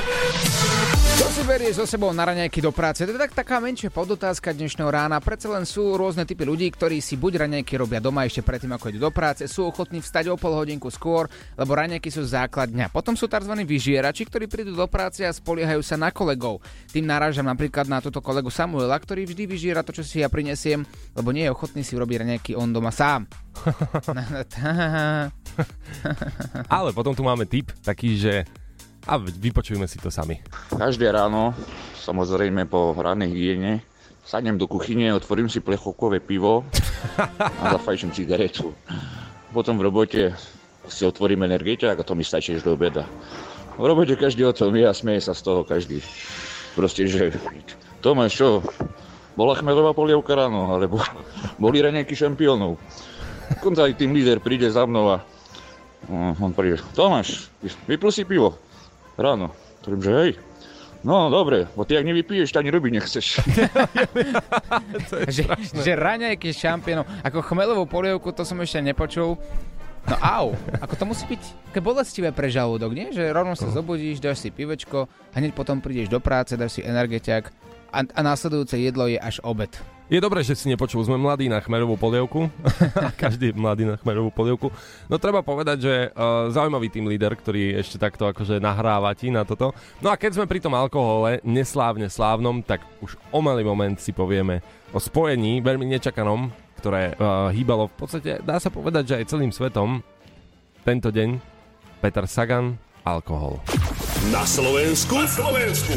Si 1.41 1.49
berieš 1.49 1.81
so 1.81 1.89
sebou 1.89 2.13
na 2.13 2.21
raňajky 2.21 2.61
do 2.61 2.69
práce? 2.69 3.01
To 3.01 3.09
je 3.09 3.17
tak, 3.17 3.33
taká 3.33 3.57
menšia 3.57 3.89
podotázka 3.89 4.53
dnešného 4.53 4.85
rána. 4.85 5.17
Predsa 5.17 5.49
len 5.49 5.65
sú 5.65 5.97
rôzne 5.97 6.21
typy 6.21 6.45
ľudí, 6.45 6.69
ktorí 6.69 7.01
si 7.01 7.17
buď 7.17 7.49
raňajky 7.49 7.81
robia 7.81 7.97
doma 7.97 8.29
ešte 8.29 8.45
predtým, 8.45 8.69
ako 8.77 8.93
idú 8.93 9.01
do 9.01 9.09
práce, 9.09 9.49
sú 9.49 9.65
ochotní 9.65 10.05
vstať 10.05 10.29
o 10.29 10.37
pol 10.37 10.53
hodinku 10.53 10.93
skôr, 10.93 11.25
lebo 11.57 11.73
raňajky 11.73 12.13
sú 12.13 12.21
základ 12.29 12.69
dňa. 12.69 12.93
Potom 12.93 13.17
sú 13.17 13.25
tzv. 13.25 13.57
vyžierači, 13.57 14.29
ktorí 14.29 14.45
prídu 14.45 14.77
do 14.77 14.85
práce 14.85 15.25
a 15.25 15.33
spoliehajú 15.33 15.81
sa 15.81 15.97
na 15.97 16.13
kolegov. 16.13 16.61
Tým 16.93 17.09
narážam 17.09 17.49
napríklad 17.49 17.89
na 17.89 18.05
túto 18.05 18.21
kolegu 18.21 18.53
Samuela, 18.53 19.01
ktorý 19.01 19.25
vždy 19.25 19.49
vyžiera 19.49 19.81
to, 19.81 19.97
čo 19.97 20.05
si 20.05 20.21
ja 20.21 20.29
prinesiem, 20.29 20.85
lebo 21.17 21.33
nie 21.33 21.49
je 21.49 21.53
ochotný 21.57 21.81
si 21.81 21.97
urobiť 21.97 22.21
raňajky 22.21 22.53
on 22.53 22.69
doma 22.69 22.93
sám. 22.93 23.25
Ale 26.77 26.93
potom 26.93 27.17
tu 27.17 27.25
máme 27.25 27.49
tip 27.49 27.73
taký, 27.81 28.13
že 28.21 28.45
a 29.07 29.17
vypočujme 29.17 29.87
si 29.89 29.97
to 29.97 30.13
sami. 30.13 30.41
Každé 30.69 31.09
ráno, 31.09 31.57
samozrejme 32.01 32.69
po 32.69 32.93
rannej 32.93 33.33
hygiene, 33.33 33.81
sadnem 34.21 34.57
do 34.57 34.69
kuchyne, 34.69 35.13
otvorím 35.17 35.49
si 35.49 35.63
plechovkové 35.63 36.21
pivo 36.21 36.65
a 37.17 37.77
zafajčím 37.77 38.13
cigaretu. 38.13 38.73
Potom 39.51 39.81
v 39.81 39.89
robote 39.89 40.21
si 40.87 41.03
otvorím 41.05 41.45
energeťák 41.49 41.97
a 41.97 42.05
to 42.05 42.13
mi 42.13 42.23
stačí 42.23 42.55
až 42.55 42.63
do 42.65 42.77
obeda. 42.77 43.05
V 43.75 43.83
robote 43.85 44.13
každý 44.13 44.45
o 44.45 44.53
tom 44.53 44.75
je 44.77 44.85
a 44.85 44.93
smeje 44.93 45.25
sa 45.25 45.33
z 45.33 45.41
toho 45.41 45.61
každý. 45.65 46.03
Proste, 46.77 47.09
že 47.09 47.35
Tomáš, 47.99 48.37
čo? 48.37 48.49
Bola 49.35 49.55
chmelová 49.55 49.95
polievka 49.95 50.35
ráno, 50.35 50.71
alebo 50.71 50.99
boli 51.61 51.79
raňajky 51.79 52.15
šampiónov. 52.15 52.77
Dokonca 53.51 53.87
aj 53.87 53.99
tým 53.99 54.15
líder 54.15 54.39
príde 54.39 54.67
za 54.71 54.87
mnou 54.87 55.11
a 55.11 55.17
no, 56.07 56.35
on 56.39 56.51
príde, 56.55 56.79
Tomáš, 56.95 57.51
vypil 57.87 58.11
si 58.11 58.23
pivo 58.23 58.55
ráno. 59.21 59.53
Hovorím, 59.85 60.01
že 60.01 60.11
hej. 60.11 60.31
No, 61.01 61.33
dobre, 61.33 61.65
bo 61.73 61.81
ty 61.81 61.97
ak 61.97 62.05
nevypiješ, 62.05 62.53
tak 62.53 62.61
ani 62.61 62.77
robiť 62.77 62.91
nechceš. 62.93 63.25
že, 65.33 65.43
že 65.57 65.91
raňajky 65.97 66.53
šampiónov, 66.53 67.09
ako 67.25 67.41
chmelovú 67.41 67.89
polievku, 67.89 68.29
to 68.29 68.45
som 68.45 68.61
ešte 68.61 68.85
nepočul. 68.85 69.33
No 70.05 70.15
au, 70.21 70.47
ako 70.81 70.93
to 70.97 71.05
musí 71.09 71.25
byť 71.29 71.41
také 71.69 71.81
bolestivé 71.81 72.29
pre 72.33 72.49
žalúdok, 72.49 72.93
nie? 72.93 73.13
Že 73.13 73.33
rovno 73.33 73.53
sa 73.53 73.69
zobudíš, 73.69 74.21
dáš 74.21 74.45
si 74.45 74.49
pivečko, 74.53 75.05
a 75.05 75.35
hneď 75.37 75.53
potom 75.57 75.81
prídeš 75.81 76.09
do 76.09 76.21
práce, 76.21 76.57
dáš 76.57 76.77
si 76.77 76.81
energiťak 76.85 77.49
a, 77.93 77.99
a 78.05 78.19
následujúce 78.21 78.77
jedlo 78.81 79.05
je 79.05 79.17
až 79.21 79.41
obed. 79.45 79.69
Je 80.11 80.19
dobré, 80.19 80.43
že 80.43 80.59
si 80.59 80.67
nepočul, 80.67 81.07
sme 81.07 81.15
mladí 81.15 81.47
na 81.47 81.63
chmerovú 81.63 81.95
polievku. 81.95 82.51
Každý 83.23 83.55
je 83.55 83.55
mladý 83.55 83.87
na 83.87 83.95
chmerovú 83.95 84.27
polievku. 84.27 84.67
No 85.07 85.15
treba 85.15 85.39
povedať, 85.39 85.77
že 85.87 85.93
uh, 86.11 86.51
zaujímavý 86.51 86.91
tým 86.91 87.07
líder, 87.07 87.31
ktorý 87.31 87.79
ešte 87.79 87.95
takto 87.95 88.27
akože 88.27 88.59
nahráva 88.59 89.15
ti 89.15 89.31
na 89.31 89.47
toto. 89.47 89.71
No 90.03 90.11
a 90.11 90.19
keď 90.19 90.35
sme 90.35 90.51
pri 90.51 90.59
tom 90.59 90.75
alkohole, 90.75 91.39
neslávne 91.47 92.11
slávnom, 92.11 92.59
tak 92.59 92.83
už 92.99 93.15
o 93.31 93.39
malý 93.39 93.63
moment 93.63 93.95
si 94.03 94.11
povieme 94.11 94.59
o 94.91 94.99
spojení, 94.99 95.63
veľmi 95.63 95.87
nečakanom, 95.95 96.51
ktoré 96.83 97.15
uh, 97.15 97.47
hýbalo 97.55 97.87
v 97.87 97.95
podstate, 97.95 98.43
dá 98.43 98.59
sa 98.59 98.67
povedať, 98.67 99.15
že 99.15 99.17
aj 99.23 99.31
celým 99.31 99.55
svetom 99.55 100.03
tento 100.83 101.07
deň. 101.07 101.39
Peter 102.03 102.27
Sagan, 102.27 102.75
alkohol. 103.07 103.63
Na 104.27 104.43
Slovensku. 104.43 105.15
Na 105.15 105.23
Slovensku. 105.23 105.95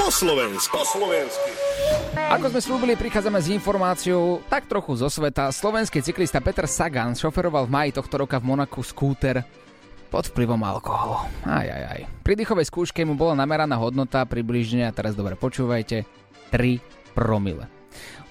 Po 0.00 0.08
Slovensku. 0.08 0.72
Po 0.72 0.84
Slovensku. 0.96 1.65
Ako 2.16 2.48
sme 2.48 2.64
slúbili, 2.64 2.96
prichádzame 2.96 3.36
s 3.44 3.52
informáciou 3.52 4.40
tak 4.48 4.64
trochu 4.64 4.96
zo 4.96 5.12
sveta. 5.12 5.52
Slovenský 5.52 6.00
cyklista 6.00 6.40
Peter 6.40 6.64
Sagan 6.64 7.12
šoferoval 7.12 7.68
v 7.68 7.74
maji 7.76 7.90
tohto 7.92 8.24
roka 8.24 8.40
v 8.40 8.56
Monaku 8.56 8.80
skúter 8.80 9.44
pod 10.08 10.24
vplyvom 10.32 10.64
alkoholu. 10.64 11.28
Aj, 11.44 11.68
aj, 11.68 11.82
aj. 11.92 12.00
Pri 12.24 12.34
dýchovej 12.40 12.72
skúške 12.72 13.04
mu 13.04 13.20
bola 13.20 13.36
nameraná 13.36 13.76
hodnota 13.76 14.24
približne, 14.24 14.88
a 14.88 14.96
teraz 14.96 15.12
dobre 15.12 15.36
počúvajte, 15.36 16.08
3 16.56 16.80
promile. 17.12 17.75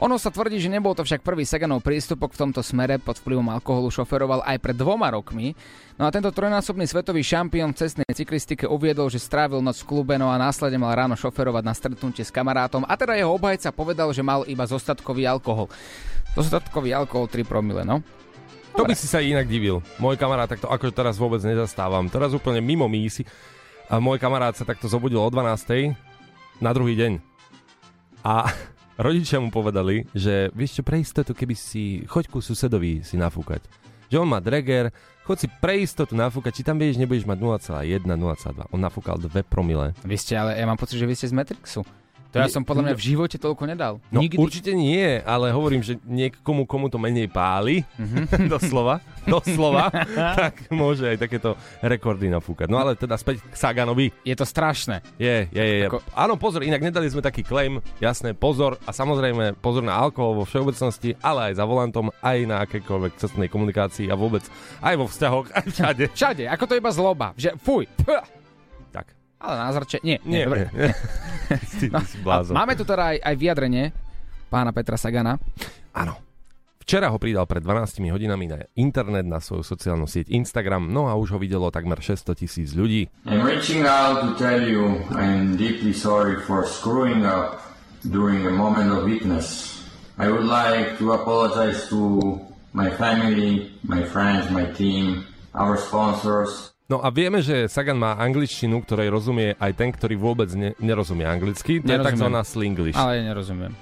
Ono 0.03 0.19
sa 0.19 0.27
tvrdí, 0.27 0.59
že 0.59 0.67
nebol 0.67 0.91
to 0.91 1.07
však 1.07 1.23
prvý 1.23 1.47
Saganov 1.47 1.79
prístupok 1.79 2.35
v 2.35 2.41
tomto 2.47 2.59
smere 2.59 2.99
pod 2.99 3.15
vplyvom 3.23 3.47
alkoholu 3.47 3.87
šoferoval 3.87 4.43
aj 4.43 4.57
pred 4.59 4.75
dvoma 4.75 5.07
rokmi. 5.13 5.55
No 5.95 6.03
a 6.03 6.11
tento 6.11 6.27
trojnásobný 6.35 6.83
svetový 6.83 7.23
šampión 7.23 7.71
v 7.71 7.79
cestnej 7.79 8.11
cyklistike 8.11 8.67
uviedol, 8.67 9.07
že 9.07 9.23
strávil 9.23 9.63
noc 9.63 9.79
v 9.79 9.87
klube, 9.87 10.19
no 10.19 10.27
a 10.27 10.35
následne 10.35 10.75
mal 10.75 10.91
ráno 10.91 11.15
šoferovať 11.15 11.63
na 11.63 11.71
stretnutie 11.71 12.27
s 12.27 12.35
kamarátom 12.35 12.83
a 12.83 12.93
teda 12.99 13.15
jeho 13.15 13.31
obhajca 13.31 13.71
povedal, 13.71 14.11
že 14.11 14.19
mal 14.19 14.43
iba 14.43 14.67
zostatkový 14.67 15.23
alkohol. 15.23 15.71
Zostatkový 16.35 16.91
alkohol 16.91 17.31
3 17.31 17.47
promile, 17.47 17.87
no. 17.87 18.03
To 18.75 18.83
by 18.83 18.91
si 18.91 19.07
sa 19.07 19.23
inak 19.23 19.47
divil. 19.47 19.79
Môj 20.03 20.19
kamarát 20.19 20.51
takto 20.51 20.67
akože 20.67 20.91
teraz 20.91 21.15
vôbec 21.15 21.39
nezastávam. 21.39 22.11
Teraz 22.11 22.35
úplne 22.35 22.59
mimo 22.59 22.91
mísi. 22.91 23.23
A 23.87 24.03
môj 24.03 24.19
kamarát 24.19 24.51
sa 24.51 24.67
takto 24.67 24.91
zobudil 24.91 25.23
o 25.23 25.29
12. 25.31 25.95
na 26.59 26.71
druhý 26.75 26.99
deň. 26.99 27.23
A 28.19 28.51
rodičia 28.97 29.39
mu 29.43 29.51
povedali, 29.51 30.07
že 30.15 30.51
vieš 30.55 30.79
čo, 30.79 30.83
pre 30.83 31.01
istotu, 31.01 31.35
keby 31.35 31.55
si, 31.55 32.03
choď 32.07 32.31
ku 32.31 32.39
susedovi 32.39 33.03
si 33.03 33.15
nafúkať. 33.19 33.63
Že 34.11 34.21
on 34.21 34.29
má 34.29 34.39
dreger, 34.39 34.93
choď 35.25 35.37
si 35.45 35.47
pre 35.49 35.81
istotu 35.81 36.13
nafúkať, 36.13 36.61
či 36.61 36.63
tam 36.63 36.77
vieš, 36.77 37.01
nebudeš 37.01 37.25
mať 37.25 37.37
0,1, 37.41 38.05
0,2. 38.05 38.71
On 38.71 38.79
nafúkal 38.79 39.17
2 39.17 39.31
promile. 39.45 39.97
Vy 40.05 40.15
ste, 40.19 40.37
ale 40.37 40.55
ja 40.55 40.65
mám 40.69 40.77
pocit, 40.77 41.01
že 41.01 41.09
vy 41.09 41.17
ste 41.17 41.31
z 41.31 41.35
Matrixu. 41.35 41.81
To 42.35 42.43
ja 42.43 42.51
som 42.51 42.61
podľa 42.61 42.91
mňa 42.91 42.95
v 42.95 43.03
živote 43.05 43.37
toľko 43.37 43.63
nedal. 43.63 44.03
No 44.11 44.19
Nikdy. 44.19 44.35
určite 44.35 44.71
nie, 44.71 44.99
ale 45.23 45.49
hovorím, 45.49 45.79
že 45.79 45.95
niekomu, 46.03 46.67
komu 46.67 46.91
to 46.91 46.99
menej 46.99 47.25
páli, 47.25 47.87
Mhm. 47.95 48.27
doslova, 48.53 48.99
doslova, 49.23 49.87
tak 50.39 50.67
môže 50.67 51.07
aj 51.07 51.17
takéto 51.17 51.55
rekordy 51.79 52.27
nafúkať. 52.27 52.67
No 52.67 52.75
ale 52.75 52.93
teda 52.93 53.15
späť 53.15 53.39
k 53.41 53.55
Saganovi. 53.55 54.11
Je 54.21 54.33
to 54.33 54.43
strašné. 54.43 54.99
Je, 55.15 55.47
je, 55.47 55.63
je. 55.63 55.87
Ako-. 55.87 56.03
Áno, 56.11 56.35
pozor, 56.35 56.59
inak 56.61 56.83
nedali 56.83 57.07
sme 57.07 57.21
taký 57.21 57.41
claim, 57.41 57.79
jasné, 57.97 58.31
pozor 58.31 58.75
a 58.81 58.91
samozrejme 58.91 59.55
pozor 59.55 59.81
na 59.81 59.95
alkohol 59.95 60.35
vo 60.35 60.45
všeobecnosti, 60.45 61.15
ale 61.17 61.49
aj 61.49 61.53
za 61.55 61.63
volantom, 61.63 62.11
aj 62.17 62.37
na 62.43 62.59
akékoľvek 62.61 63.15
cestnej 63.15 63.47
komunikácii 63.47 64.05
a 64.05 64.15
vôbec 64.15 64.43
aj 64.79 64.93
vo 64.93 65.07
vzťahoch, 65.07 65.47
aj 65.51 65.65
všade. 65.73 66.03
Všade, 66.11 66.43
ako 66.45 66.63
to 66.65 66.73
iba 66.75 66.91
zloba. 66.91 67.27
Že 67.33 67.55
fuj. 67.57 67.87
Pah. 68.01 68.27
Ale 69.39 69.55
na 69.59 69.69
zrče, 69.75 69.99
nie, 70.03 70.17
nie, 70.23 70.41
Nie, 70.41 70.43
dobre. 70.47 70.59
nie. 70.71 70.89
ty, 71.79 71.87
si 71.91 72.17
blázon. 72.23 72.55
Máme 72.55 72.73
tu 72.73 72.87
teda 72.87 73.13
aj, 73.13 73.17
aj 73.21 73.35
vyjadrenie 73.35 73.83
pána 74.49 74.71
Petra 74.71 74.95
Sagana. 74.95 75.37
Áno. 75.91 76.21
Včera 76.85 77.09
ho 77.09 77.17
pridal 77.17 77.49
pred 77.49 77.65
12 77.65 77.97
hodinami 78.13 78.45
na 78.45 78.61
internet, 78.77 79.25
na 79.25 79.41
svoju 79.41 79.65
sociálnu 79.65 80.05
sieť 80.05 80.29
Instagram, 80.29 80.85
no 80.85 81.09
a 81.09 81.17
už 81.17 81.33
ho 81.33 81.39
videlo 81.41 81.73
takmer 81.73 81.97
600 81.97 82.37
tisíc 82.37 82.77
ľudí. 82.77 83.09
I'm 83.25 83.41
reaching 83.41 83.89
out 83.89 84.21
to 84.21 84.37
tell 84.37 84.61
you 84.61 85.01
I'm 85.09 85.57
deeply 85.57 85.97
sorry 85.97 86.37
for 86.45 86.61
screwing 86.69 87.25
up 87.25 87.57
during 88.05 88.45
a 88.45 88.53
moment 88.53 88.93
of 88.93 89.01
weakness. 89.01 89.81
I 90.21 90.29
would 90.29 90.45
like 90.45 91.01
to 91.01 91.17
apologize 91.17 91.89
to 91.89 92.37
my 92.77 92.93
family, 92.93 93.73
my 93.81 94.05
friends, 94.05 94.53
my 94.53 94.69
team, 94.69 95.25
our 95.57 95.81
sponsors. 95.81 96.74
No 96.85 97.01
a 97.01 97.09
vieme, 97.09 97.41
že 97.41 97.65
Sagan 97.65 97.97
má 97.97 98.13
angličtinu, 98.13 98.85
ktorej 98.85 99.09
rozumie 99.09 99.57
aj 99.57 99.71
ten, 99.73 99.89
ktorý 99.89 100.13
vôbec 100.15 100.53
ne, 100.53 100.77
nerozumie 100.77 101.25
anglicky. 101.25 101.81
To 101.81 101.89
je 101.89 101.97
Nerozumiem. 101.97 102.05
takzvaná 102.05 102.41
slinglish. 102.45 102.93
Ale 102.93 103.17
ja 103.17 103.23
nerozumiem. 103.25 103.73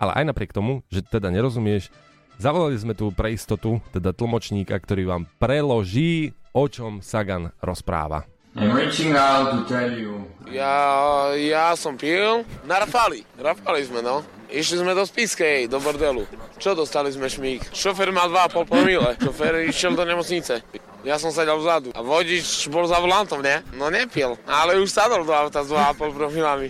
Ale 0.00 0.16
aj 0.16 0.24
napriek 0.24 0.56
tomu, 0.56 0.80
že 0.88 1.04
teda 1.04 1.28
nerozumieš, 1.28 1.92
zavolali 2.40 2.80
sme 2.80 2.96
tu 2.96 3.12
pre 3.12 3.36
istotu, 3.36 3.84
teda 3.92 4.16
tlmočníka, 4.16 4.72
ktorý 4.74 5.04
vám 5.04 5.22
preloží, 5.36 6.32
o 6.50 6.64
čom 6.64 7.04
Sagan 7.04 7.52
rozpráva. 7.60 8.24
I'm 8.56 8.72
reaching 8.72 9.12
out 9.12 9.52
to 9.52 9.60
tell 9.68 9.92
you 9.92 10.24
Ja, 10.48 11.28
ja 11.36 11.76
som 11.76 12.00
pil 12.00 12.48
na 12.64 12.80
Rafali. 12.80 13.28
Rafali 13.36 13.84
sme, 13.84 14.00
no. 14.00 14.24
Išli 14.48 14.80
sme 14.80 14.96
do 14.96 15.04
Spiskej, 15.04 15.68
do 15.68 15.76
bordelu. 15.76 16.24
Čo 16.56 16.72
dostali 16.72 17.12
sme 17.12 17.28
šmík? 17.28 17.68
Šofer 17.76 18.08
mal 18.08 18.32
2,5 18.32 18.64
promile. 18.64 19.12
Šofer 19.20 19.68
išiel 19.68 19.92
do 19.92 20.08
nemocnice. 20.08 20.64
Ja 21.04 21.20
som 21.20 21.28
sedel 21.28 21.60
vzadu. 21.60 21.92
A 21.92 22.00
vodič 22.00 22.64
bol 22.72 22.88
za 22.88 22.96
volantom, 22.96 23.44
ne? 23.44 23.60
No 23.76 23.92
nepil. 23.92 24.40
Ale 24.48 24.80
už 24.80 24.88
sadol 24.88 25.28
do 25.28 25.36
auta 25.36 25.60
s 25.60 25.68
2,5 25.68 26.16
promilami. 26.16 26.68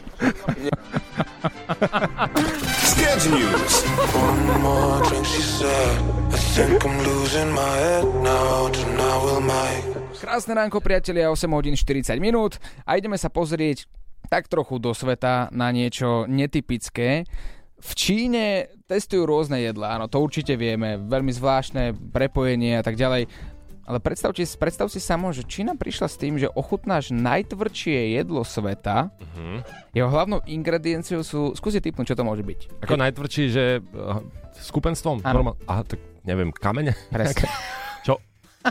Sketch 2.83 3.31
News. 3.31 3.75
One 4.11 4.43
more 4.59 4.99
drink, 5.07 5.23
she 5.23 5.43
said. 5.43 5.95
I 6.35 6.39
think 6.59 6.83
I'm 6.83 6.99
losing 7.07 7.55
my 7.55 7.73
head 7.79 8.05
now. 8.27 8.67
Tonight 8.75 9.21
will 9.23 9.41
make 9.41 9.99
Krásne 10.19 10.53
ránko, 10.53 10.83
priatelia, 10.83 11.31
8 11.31 11.47
hodín 11.55 11.79
40 11.79 12.19
minút 12.19 12.59
a 12.83 12.99
ideme 12.99 13.15
sa 13.15 13.31
pozrieť 13.31 13.87
tak 14.29 14.51
trochu 14.51 14.77
do 14.77 14.93
sveta 14.93 15.49
na 15.55 15.73
niečo 15.73 16.29
netypické. 16.29 17.25
V 17.79 17.93
Číne 17.95 18.75
testujú 18.91 19.23
rôzne 19.23 19.63
jedlá, 19.63 19.95
áno, 19.95 20.11
to 20.11 20.19
určite 20.19 20.59
vieme, 20.59 20.99
veľmi 20.99 21.31
zvláštne 21.31 21.95
prepojenie 22.11 22.79
a 22.79 22.83
tak 22.83 22.99
ďalej. 22.99 23.31
Ale 23.89 24.05
predstav, 24.05 24.37
si, 24.37 24.45
predstav 24.45 24.93
si 24.93 25.01
samo, 25.01 25.33
že 25.33 25.49
Čína 25.49 25.73
prišla 25.73 26.13
s 26.13 26.21
tým, 26.21 26.37
že 26.37 26.53
ochutnáš 26.53 27.09
najtvrdšie 27.09 28.21
jedlo 28.21 28.45
sveta. 28.45 29.09
Mhm. 29.17 29.65
Jeho 29.97 30.09
hlavnou 30.13 30.45
ingredienciou 30.45 31.25
sú... 31.25 31.57
Skúsi 31.57 31.81
typnúť, 31.81 32.13
čo 32.13 32.19
to 32.19 32.27
môže 32.27 32.45
byť. 32.45 32.85
Ako 32.85 33.01
najtvrdší, 33.01 33.45
že 33.49 33.81
uh, 33.81 34.21
skupenstvom? 34.61 35.25
Áno. 35.25 35.41
Normál... 35.41 35.55
Aha, 35.65 35.89
tak 35.89 36.05
neviem, 36.29 36.53
kamene? 36.53 36.93
Presne. 37.09 37.49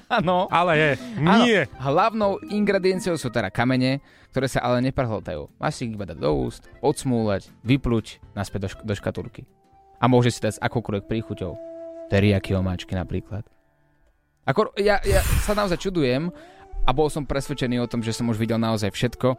Áno. 0.08 0.46
Ale 0.54 0.74
je. 0.78 0.92
Áno, 1.20 1.44
Nie. 1.46 1.66
hlavnou 1.78 2.38
ingredienciou 2.48 3.18
sú 3.18 3.28
teda 3.28 3.50
kamene, 3.50 4.00
ktoré 4.32 4.46
sa 4.46 4.62
ale 4.62 4.86
neprehltajú. 4.86 5.50
Máš 5.58 5.82
si 5.82 5.90
ich 5.90 5.96
iba 5.98 6.06
dať 6.06 6.22
do 6.22 6.30
úst, 6.30 6.70
odsmúľať, 6.78 7.50
vypluť 7.66 8.36
naspäť 8.38 8.60
do, 8.62 8.70
šk- 8.70 8.84
do 8.86 8.94
škatulky. 8.94 9.42
A 9.98 10.06
môže 10.06 10.30
si 10.30 10.38
dať 10.38 10.60
s 10.60 10.64
akoukoľvek 10.64 11.10
príchuťou. 11.10 11.58
Teriyaki 12.08 12.54
omáčky 12.54 12.94
napríklad. 12.94 13.42
Ako, 14.46 14.72
ja, 14.78 15.02
ja 15.04 15.20
sa 15.44 15.58
naozaj 15.58 15.82
čudujem 15.82 16.30
a 16.86 16.90
bol 16.94 17.10
som 17.10 17.26
presvedčený 17.26 17.82
o 17.82 17.90
tom, 17.90 18.00
že 18.00 18.14
som 18.14 18.30
už 18.30 18.38
videl 18.38 18.56
naozaj 18.62 18.94
všetko. 18.94 19.36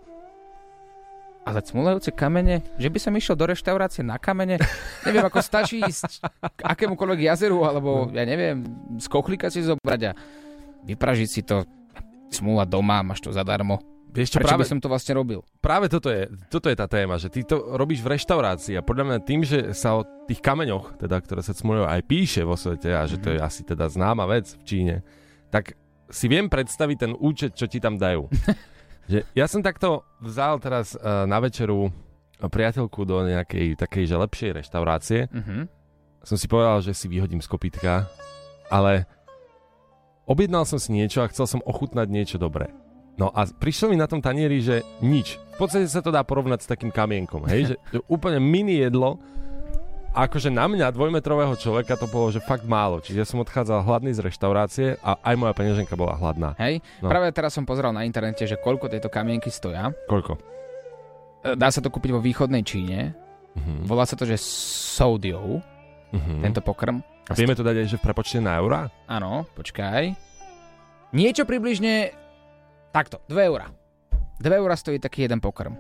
Ale 1.48 1.64
cmulajúce 1.64 2.12
kamene, 2.12 2.60
že 2.76 2.92
by 2.92 2.98
som 3.00 3.16
išiel 3.16 3.32
do 3.32 3.48
reštaurácie 3.48 4.04
na 4.04 4.20
kamene, 4.20 4.60
neviem, 5.08 5.24
ako 5.24 5.40
stačí 5.40 5.80
ísť 5.80 6.20
k 6.44 6.60
akémukoľvek 6.60 7.24
jazeru, 7.24 7.64
alebo 7.64 8.12
ja 8.12 8.28
neviem, 8.28 8.68
z 9.00 9.06
kochlíka 9.08 9.48
si 9.48 9.64
zobrať 9.64 10.00
a 10.02 10.12
vypražiť 10.88 11.28
si 11.28 11.40
to, 11.44 11.68
smúla 12.32 12.64
doma, 12.64 13.04
máš 13.04 13.20
to 13.20 13.30
zadarmo. 13.32 13.80
Vieš 14.08 14.34
čo, 14.34 14.38
Prečo 14.40 14.56
práve, 14.56 14.64
by 14.64 14.70
som 14.72 14.80
to 14.80 14.88
vlastne 14.88 15.12
robil? 15.20 15.44
práve 15.60 15.92
toto 15.92 16.08
je, 16.08 16.32
toto 16.48 16.72
je 16.72 16.76
tá 16.80 16.88
téma, 16.88 17.20
že 17.20 17.28
ty 17.28 17.44
to 17.44 17.76
robíš 17.76 18.00
v 18.00 18.16
reštaurácii 18.16 18.80
a 18.80 18.82
podľa 18.82 19.04
mňa 19.04 19.18
tým, 19.20 19.44
že 19.44 19.76
sa 19.76 20.00
o 20.00 20.06
tých 20.24 20.40
kameňoch, 20.40 20.96
teda, 20.96 21.20
ktoré 21.20 21.44
sa 21.44 21.52
cmuľujú, 21.52 21.84
aj 21.84 22.02
píše 22.08 22.40
vo 22.40 22.56
svete 22.56 22.88
a 22.96 23.04
že 23.04 23.20
to 23.20 23.36
je 23.36 23.38
asi 23.38 23.68
teda 23.68 23.84
známa 23.84 24.24
vec 24.24 24.48
v 24.56 24.62
Číne, 24.64 24.96
tak 25.52 25.76
si 26.08 26.24
viem 26.24 26.48
predstaviť 26.48 26.96
ten 26.96 27.12
účet, 27.20 27.52
čo 27.52 27.68
ti 27.68 27.84
tam 27.84 28.00
dajú. 28.00 28.32
že 29.12 29.28
ja 29.36 29.44
som 29.44 29.60
takto 29.60 30.08
vzal 30.24 30.56
teraz 30.56 30.96
uh, 30.96 31.28
na 31.28 31.36
večeru 31.44 31.92
priateľku 32.40 33.04
do 33.04 33.28
nejakej 33.28 33.76
takej, 33.76 34.04
že 34.08 34.16
lepšej 34.16 34.50
reštaurácie. 34.64 35.20
Mhm. 35.28 35.68
Som 36.24 36.40
si 36.40 36.48
povedal, 36.50 36.80
že 36.82 36.96
si 36.96 37.06
vyhodím 37.06 37.44
z 37.44 37.48
kopítka, 37.48 38.08
ale 38.72 39.06
objednal 40.28 40.62
som 40.62 40.76
si 40.76 40.92
niečo 40.92 41.20
a 41.20 41.28
chcel 41.28 41.48
som 41.48 41.60
ochutnať 41.64 42.06
niečo 42.06 42.36
dobré. 42.36 42.68
No 43.16 43.28
a 43.28 43.44
prišlo 43.44 43.90
mi 43.90 43.96
na 43.96 44.06
tom 44.06 44.20
tanieri, 44.20 44.60
že 44.60 44.86
nič. 45.00 45.40
V 45.56 45.58
podstate 45.58 45.90
sa 45.90 45.98
to 45.98 46.12
dá 46.12 46.22
porovnať 46.22 46.62
s 46.62 46.70
takým 46.70 46.92
kamienkom, 46.92 47.48
hej? 47.50 47.74
že, 47.74 47.76
že 47.90 48.00
úplne 48.06 48.38
mini 48.38 48.78
jedlo 48.78 49.18
A 50.08 50.24
akože 50.24 50.48
na 50.48 50.64
mňa, 50.64 50.90
dvojmetrového 50.90 51.52
človeka, 51.54 51.94
to 51.94 52.06
bolo, 52.06 52.32
že 52.32 52.40
fakt 52.40 52.64
málo. 52.64 52.98
Čiže 52.98 53.18
ja 53.18 53.26
som 53.28 53.38
odchádzal 53.38 53.84
hladný 53.84 54.10
z 54.10 54.24
reštaurácie 54.24 54.86
a 54.98 55.20
aj 55.20 55.34
moja 55.36 55.52
peňaženka 55.52 55.94
bola 55.94 56.16
hladná. 56.16 56.56
Hej, 56.58 56.80
No. 56.98 57.12
práve 57.12 57.28
teraz 57.30 57.52
som 57.52 57.62
pozeral 57.62 57.92
na 57.92 58.02
internete, 58.02 58.42
že 58.42 58.56
koľko 58.56 58.88
tieto 58.88 59.12
kamienky 59.12 59.52
stoja. 59.52 59.92
Koľko? 60.08 60.32
E, 61.44 61.54
Dá 61.54 61.68
sa 61.70 61.78
to 61.78 61.92
kúpiť 61.92 62.10
vo 62.10 62.24
východnej 62.24 62.64
Číne. 62.64 63.14
Mhm. 63.54 63.84
Volá 63.84 64.08
sa 64.08 64.16
to, 64.16 64.24
že 64.24 64.40
Soudiou, 64.40 65.60
Mhm. 66.10 66.40
tento 66.40 66.60
pokrm. 66.62 66.98
A 67.28 67.36
vieme 67.36 67.52
to 67.52 67.60
dať 67.60 67.84
aj, 67.84 67.86
že 67.92 68.00
v 68.00 68.04
prepočte 68.08 68.40
na 68.40 68.56
eurá? 68.56 68.88
Áno, 69.04 69.44
počkaj. 69.52 70.16
Niečo 71.12 71.44
približne 71.44 72.12
takto, 72.92 73.20
2 73.28 73.48
eurá. 73.48 73.68
2 74.40 74.60
eurá 74.60 74.74
stojí 74.76 74.96
taký 74.96 75.28
jeden 75.28 75.40
pokrm. 75.40 75.76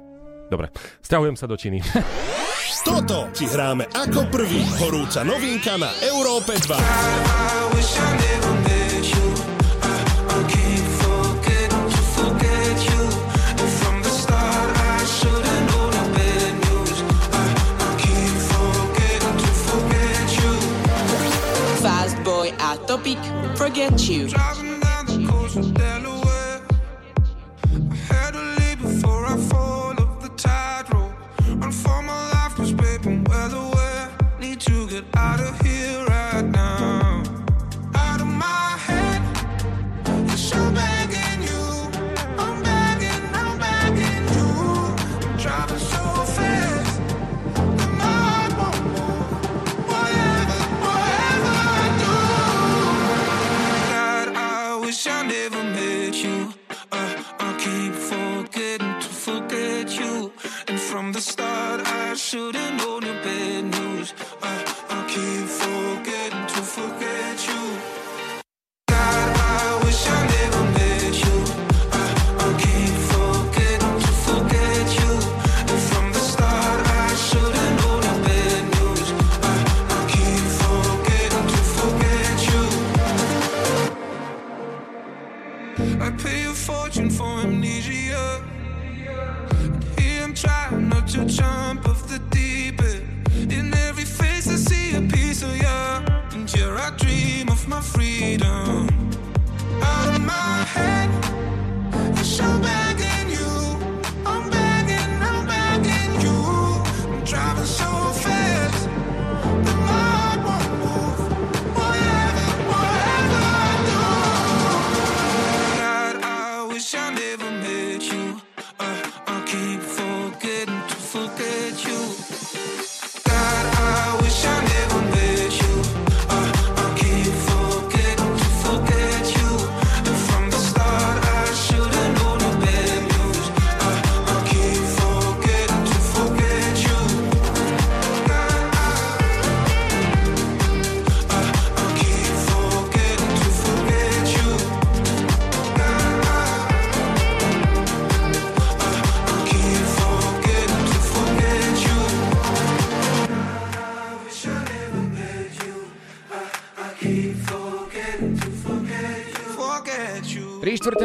Dobre, 0.48 0.72
stiahujem 1.00 1.36
sa 1.36 1.48
do 1.48 1.56
Číny. 1.56 1.80
Toto 2.88 3.28
ti 3.36 3.44
hráme 3.48 3.88
ako 3.92 4.28
prvý. 4.32 4.64
Horúca 4.80 5.20
novinka 5.24 5.76
na 5.76 5.92
Európe 6.04 6.56
2. 6.56 8.47
speak, 23.08 23.56
forget 23.56 24.08
you. 24.08 24.67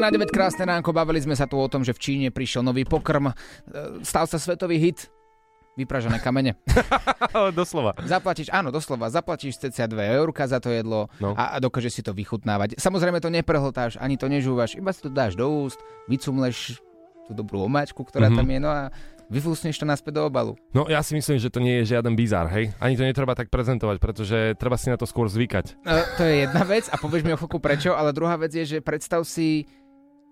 Na 0.03 0.11
9 0.11 0.27
krásne 0.27 0.63
ránko, 0.63 0.91
bavili 0.91 1.17
sme 1.17 1.31
sa 1.31 1.47
tu 1.47 1.55
o 1.55 1.65
tom, 1.65 1.81
že 1.81 1.91
v 1.91 1.99
Číne 2.01 2.27
prišiel 2.27 2.59
nový 2.59 2.83
pokrm, 2.83 3.27
e, 3.27 3.33
stal 4.03 4.27
sa 4.27 4.35
svetový 4.35 4.75
hit, 4.77 5.07
vypražené 5.73 6.19
kamene. 6.19 6.59
doslova. 7.55 7.95
Zaplatíš, 7.99 8.51
áno, 8.51 8.69
doslova, 8.69 9.09
zaplatíš 9.09 9.57
cca 9.59 9.87
2 9.87 9.95
eurka 10.13 10.45
za 10.45 10.59
to 10.59 10.69
jedlo 10.69 11.09
No. 11.17 11.33
a, 11.33 11.55
a 11.55 11.57
dokážeš 11.57 11.93
si 11.93 12.03
to 12.03 12.11
vychutnávať. 12.11 12.77
Samozrejme 12.77 13.17
to 13.17 13.31
neprehltáš, 13.31 13.97
ani 13.97 14.13
to 14.13 14.27
nežúvaš, 14.27 14.75
iba 14.75 14.91
si 14.91 15.01
to 15.01 15.09
dáš 15.09 15.33
do 15.33 15.47
úst, 15.47 15.79
vycumleš 16.05 16.77
tú 17.23 17.31
dobrú 17.31 17.63
omáčku, 17.63 18.03
ktorá 18.03 18.27
Mhm. 18.27 18.35
tam 18.35 18.47
je, 18.47 18.59
no 18.59 18.69
a 18.69 18.81
vyfúsneš 19.31 19.79
to 19.79 19.87
naspäť 19.87 20.19
do 20.19 20.27
obalu. 20.27 20.53
No 20.75 20.85
ja 20.85 21.01
si 21.01 21.15
myslím, 21.15 21.39
že 21.39 21.49
to 21.49 21.57
nie 21.57 21.81
je 21.81 21.95
žiaden 21.95 22.13
bizár, 22.13 22.51
hej? 22.51 22.69
Ani 22.77 22.93
to 22.93 23.01
netreba 23.01 23.33
tak 23.33 23.49
prezentovať, 23.49 23.97
pretože 23.97 24.37
treba 24.59 24.77
si 24.77 24.91
na 24.91 24.99
to 24.99 25.07
skôr 25.07 25.25
zvykať. 25.25 25.79
E, 25.79 25.95
to 26.13 26.21
je 26.21 26.35
jedna 26.45 26.61
vec 26.61 26.85
a 26.85 26.99
povieš 26.99 27.23
mi 27.23 27.33
o 27.33 27.39
chvíľku 27.39 27.57
prečo, 27.57 27.95
ale 27.95 28.13
druhá 28.13 28.35
vec 28.35 28.51
je, 28.53 28.67
že 28.67 28.77
predstav 28.77 29.23
si 29.23 29.65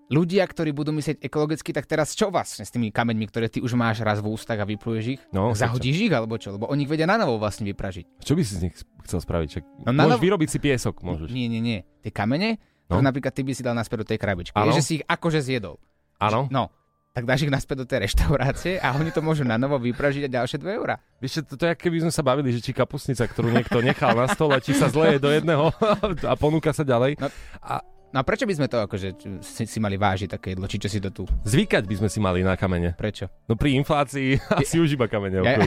ľudia, 0.08 0.42
ktorí 0.42 0.70
budú 0.70 0.90
myslieť 0.90 1.20
ekologicky, 1.20 1.70
tak 1.70 1.84
teraz 1.84 2.12
čo 2.12 2.28
vlastne 2.28 2.62
s 2.62 2.70
tými 2.70 2.88
kameňmi, 2.88 3.26
ktoré 3.26 3.46
ty 3.46 3.58
už 3.58 3.72
máš 3.72 4.00
raz 4.00 4.18
v 4.18 4.28
ústach 4.28 4.56
a 4.56 4.64
vypluješ 4.64 5.04
ich? 5.10 5.20
No, 5.30 5.52
Zahodíš 5.52 5.98
ich 6.00 6.12
alebo 6.12 6.34
čo? 6.34 6.50
Lebo 6.50 6.66
oni 6.66 6.82
ich 6.82 6.90
vedia 6.90 7.04
na 7.04 7.16
novo 7.16 7.36
vlastne 7.36 7.62
vypražiť. 7.64 8.18
Čo 8.18 8.32
by 8.32 8.42
si 8.42 8.52
z 8.52 8.60
nich 8.62 8.74
chcel 9.04 9.18
spraviť? 9.18 9.48
Čak, 9.50 9.64
No, 9.82 9.90
môžeš 9.92 10.10
novo- 10.10 10.24
vyrobiť 10.24 10.48
si 10.48 10.58
piesok, 10.58 10.94
môžeš. 11.00 11.28
Nie, 11.28 11.46
nie, 11.46 11.60
nie. 11.60 11.78
Tie 12.00 12.10
kamene, 12.10 12.58
No. 12.84 12.98
ktoré 12.98 13.04
napríklad 13.04 13.32
ty 13.32 13.40
by 13.40 13.52
si 13.52 13.62
dal 13.62 13.72
naspäť 13.72 13.98
do 13.98 14.06
tej 14.06 14.18
krabičky. 14.18 14.52
Áno. 14.52 14.68
Je, 14.68 14.78
že 14.78 14.84
si 14.84 14.92
ich 14.96 15.04
akože 15.06 15.40
zjedol. 15.40 15.80
Áno. 16.18 16.44
No, 16.46 16.68
tak 17.12 17.24
dáš 17.24 17.44
ich 17.44 17.52
naspäť 17.52 17.76
do 17.78 17.86
tej 17.86 18.04
reštaurácie 18.04 18.76
a 18.78 18.92
oni 18.92 19.08
to 19.08 19.20
môžu 19.20 19.44
na 19.44 19.56
novo 19.56 19.76
vypražiť 19.76 20.24
a 20.24 20.34
ďalšie 20.34 20.56
2 20.56 20.76
eurá. 20.76 20.96
Vieš, 21.16 21.44
to, 21.44 21.56
to 21.56 21.64
je, 21.66 21.74
keby 21.74 22.00
sme 22.00 22.08
sa 22.08 22.20
bavili, 22.20 22.48
že 22.50 22.60
či 22.60 22.72
kapusnica, 22.72 23.24
ktorú 23.24 23.48
niekto 23.48 23.80
nechal 23.80 24.12
na 24.12 24.24
stole, 24.26 24.56
či 24.58 24.72
sa 24.72 24.88
zleje 24.88 25.16
do 25.16 25.28
jedného 25.28 25.72
a 26.24 26.34
ponúka 26.34 26.68
sa 26.70 26.82
ďalej. 26.82 27.16
No, 27.16 27.28
a 27.60 27.84
No 28.12 28.20
a 28.20 28.24
prečo 28.28 28.44
by 28.44 28.52
sme 28.52 28.68
to 28.68 28.84
akože 28.84 29.08
si, 29.40 29.64
si 29.64 29.78
mali 29.80 29.96
vážiť 29.96 30.36
také 30.36 30.52
jedlo, 30.52 30.68
či 30.68 30.76
čo 30.76 30.92
si 30.92 31.00
to 31.00 31.08
tu? 31.08 31.24
zvykať 31.48 31.88
by 31.88 31.94
sme 31.96 32.08
si 32.12 32.20
mali 32.20 32.44
na 32.44 32.60
kamene. 32.60 32.92
Prečo? 32.92 33.32
No 33.48 33.56
pri 33.56 33.72
inflácii 33.80 34.36
asi 34.60 34.76
už 34.76 35.00
iba 35.00 35.08
kamene. 35.08 35.40
Ja-. 35.40 35.64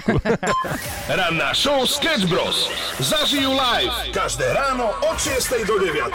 Ranná 1.18 1.58
show 1.58 1.82
Sketch 1.90 2.30
Bros. 2.30 2.70
Zažijú 3.02 3.50
live 3.50 4.14
každé 4.14 4.46
ráno 4.54 4.94
od 5.10 5.18
6 5.18 5.66
do 5.66 5.82
9. 5.82 6.06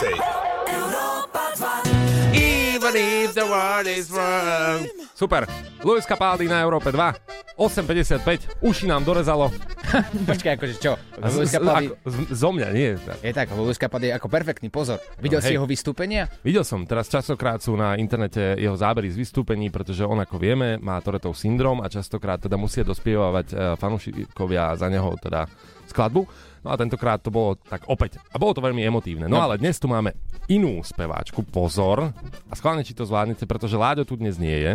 Even 2.91 3.23
if 3.23 3.33
the 3.33 3.47
world 3.47 3.87
is 3.87 4.11
wrong. 4.11 4.83
Super. 5.15 5.47
Luis 5.79 6.03
Capaldi 6.03 6.51
na 6.51 6.59
Európe 6.59 6.91
2. 6.91 7.55
8.55. 7.55 8.59
Uši 8.59 8.83
nám 8.83 9.03
dorezalo. 9.03 9.47
Počkaj, 10.27 10.59
akože 10.59 10.75
čo? 10.75 10.99
Luis 11.31 11.47
Capaldi- 11.47 11.87
ako, 11.87 12.03
z, 12.03 12.15
zo 12.35 12.49
mňa, 12.51 12.67
nie. 12.73 12.99
Je 13.21 13.31
tak, 13.31 13.47
Luis 13.53 13.79
Capaldi 13.79 14.11
je 14.11 14.17
ako 14.17 14.27
perfektný, 14.27 14.67
pozor. 14.67 14.99
Videl 15.19 15.39
No, 15.39 15.43
si 15.43 15.47
hej. 15.47 15.55
jeho 15.55 15.67
vystúpenia? 15.67 16.27
Videl 16.41 16.67
som, 16.67 16.83
teraz 16.83 17.07
častokrát 17.07 17.63
sú 17.63 17.77
na 17.77 17.95
internete 17.95 18.59
jeho 18.59 18.75
zábery 18.75 19.07
z 19.07 19.19
vystúpení, 19.19 19.71
pretože 19.71 20.03
on, 20.03 20.17
ako 20.17 20.35
vieme, 20.35 20.75
má 20.75 20.99
Toretov 20.99 21.31
syndrom 21.33 21.79
a 21.79 21.87
častokrát 21.87 22.41
teda 22.41 22.57
musia 22.57 22.83
dospievať 22.83 23.47
e, 23.47 23.55
fanúšikovia 23.77 24.75
za 24.75 24.87
neho 24.87 25.15
teda 25.15 25.47
skladbu. 25.87 26.27
No 26.61 26.69
a 26.69 26.75
tentokrát 26.75 27.17
to 27.17 27.27
bolo 27.27 27.57
tak 27.57 27.83
opäť. 27.85 28.21
A 28.27 28.37
bolo 28.37 28.53
to 28.53 28.61
veľmi 28.61 28.79
emotívne. 28.79 29.25
No, 29.25 29.35
No. 29.35 29.43
ale 29.43 29.57
dnes 29.57 29.75
tu 29.75 29.85
máme 29.85 30.13
inú 30.45 30.79
speváčku, 30.79 31.41
pozor. 31.43 32.13
A 32.47 32.53
schválne, 32.53 32.81
či 32.81 32.91
to 32.91 33.01
zvládnete, 33.01 33.43
pretože 33.43 33.73
Láďo 33.73 34.03
tu 34.03 34.13
dnes 34.13 34.35
nie 34.35 34.53
je. 34.53 34.71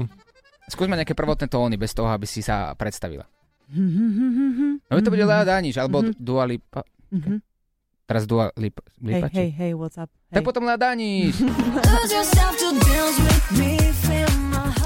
Skúsme 0.67 0.95
nejaké 0.95 1.15
prvotné 1.15 1.47
tóny 1.47 1.75
bez 1.75 1.93
toho, 1.93 2.09
aby 2.09 2.25
si 2.25 2.43
sa 2.43 2.75
predstavila. 2.75 3.23
No 4.85 4.99
to 4.99 5.09
bude 5.09 5.23
Lea 5.23 5.43
Daniš, 5.43 5.77
alebo 5.77 6.03
Mhm. 6.03 6.15
Dua 6.17 6.43
Lipa. 6.45 6.83
Mhm. 7.09 7.39
Teraz 8.03 8.23
Dua 8.25 8.51
Lipa. 8.53 8.83
Hej, 8.97 9.03
Lipa 9.19 9.27
hej, 9.33 9.51
hej, 9.53 9.73
what's 9.75 9.95
up? 9.97 10.11
Tak 10.29 10.43
potom 10.43 10.63
Lea 10.63 10.75
Daniš. 10.77 11.43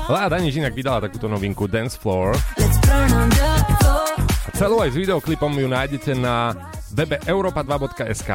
Lea 0.07 0.27
Daniš 0.27 0.55
inak 0.57 0.73
vydala 0.73 1.01
takúto 1.03 1.29
novinku 1.29 1.65
Dance 1.65 1.95
Floor. 1.95 2.35
A 4.41 4.51
celú 4.53 4.81
aj 4.81 4.91
s 4.91 4.97
videoklipom 4.99 5.49
ju 5.51 5.65
nájdete 5.67 6.13
na 6.15 6.57
webe 6.93 7.17
europa2.sk. 7.21 8.31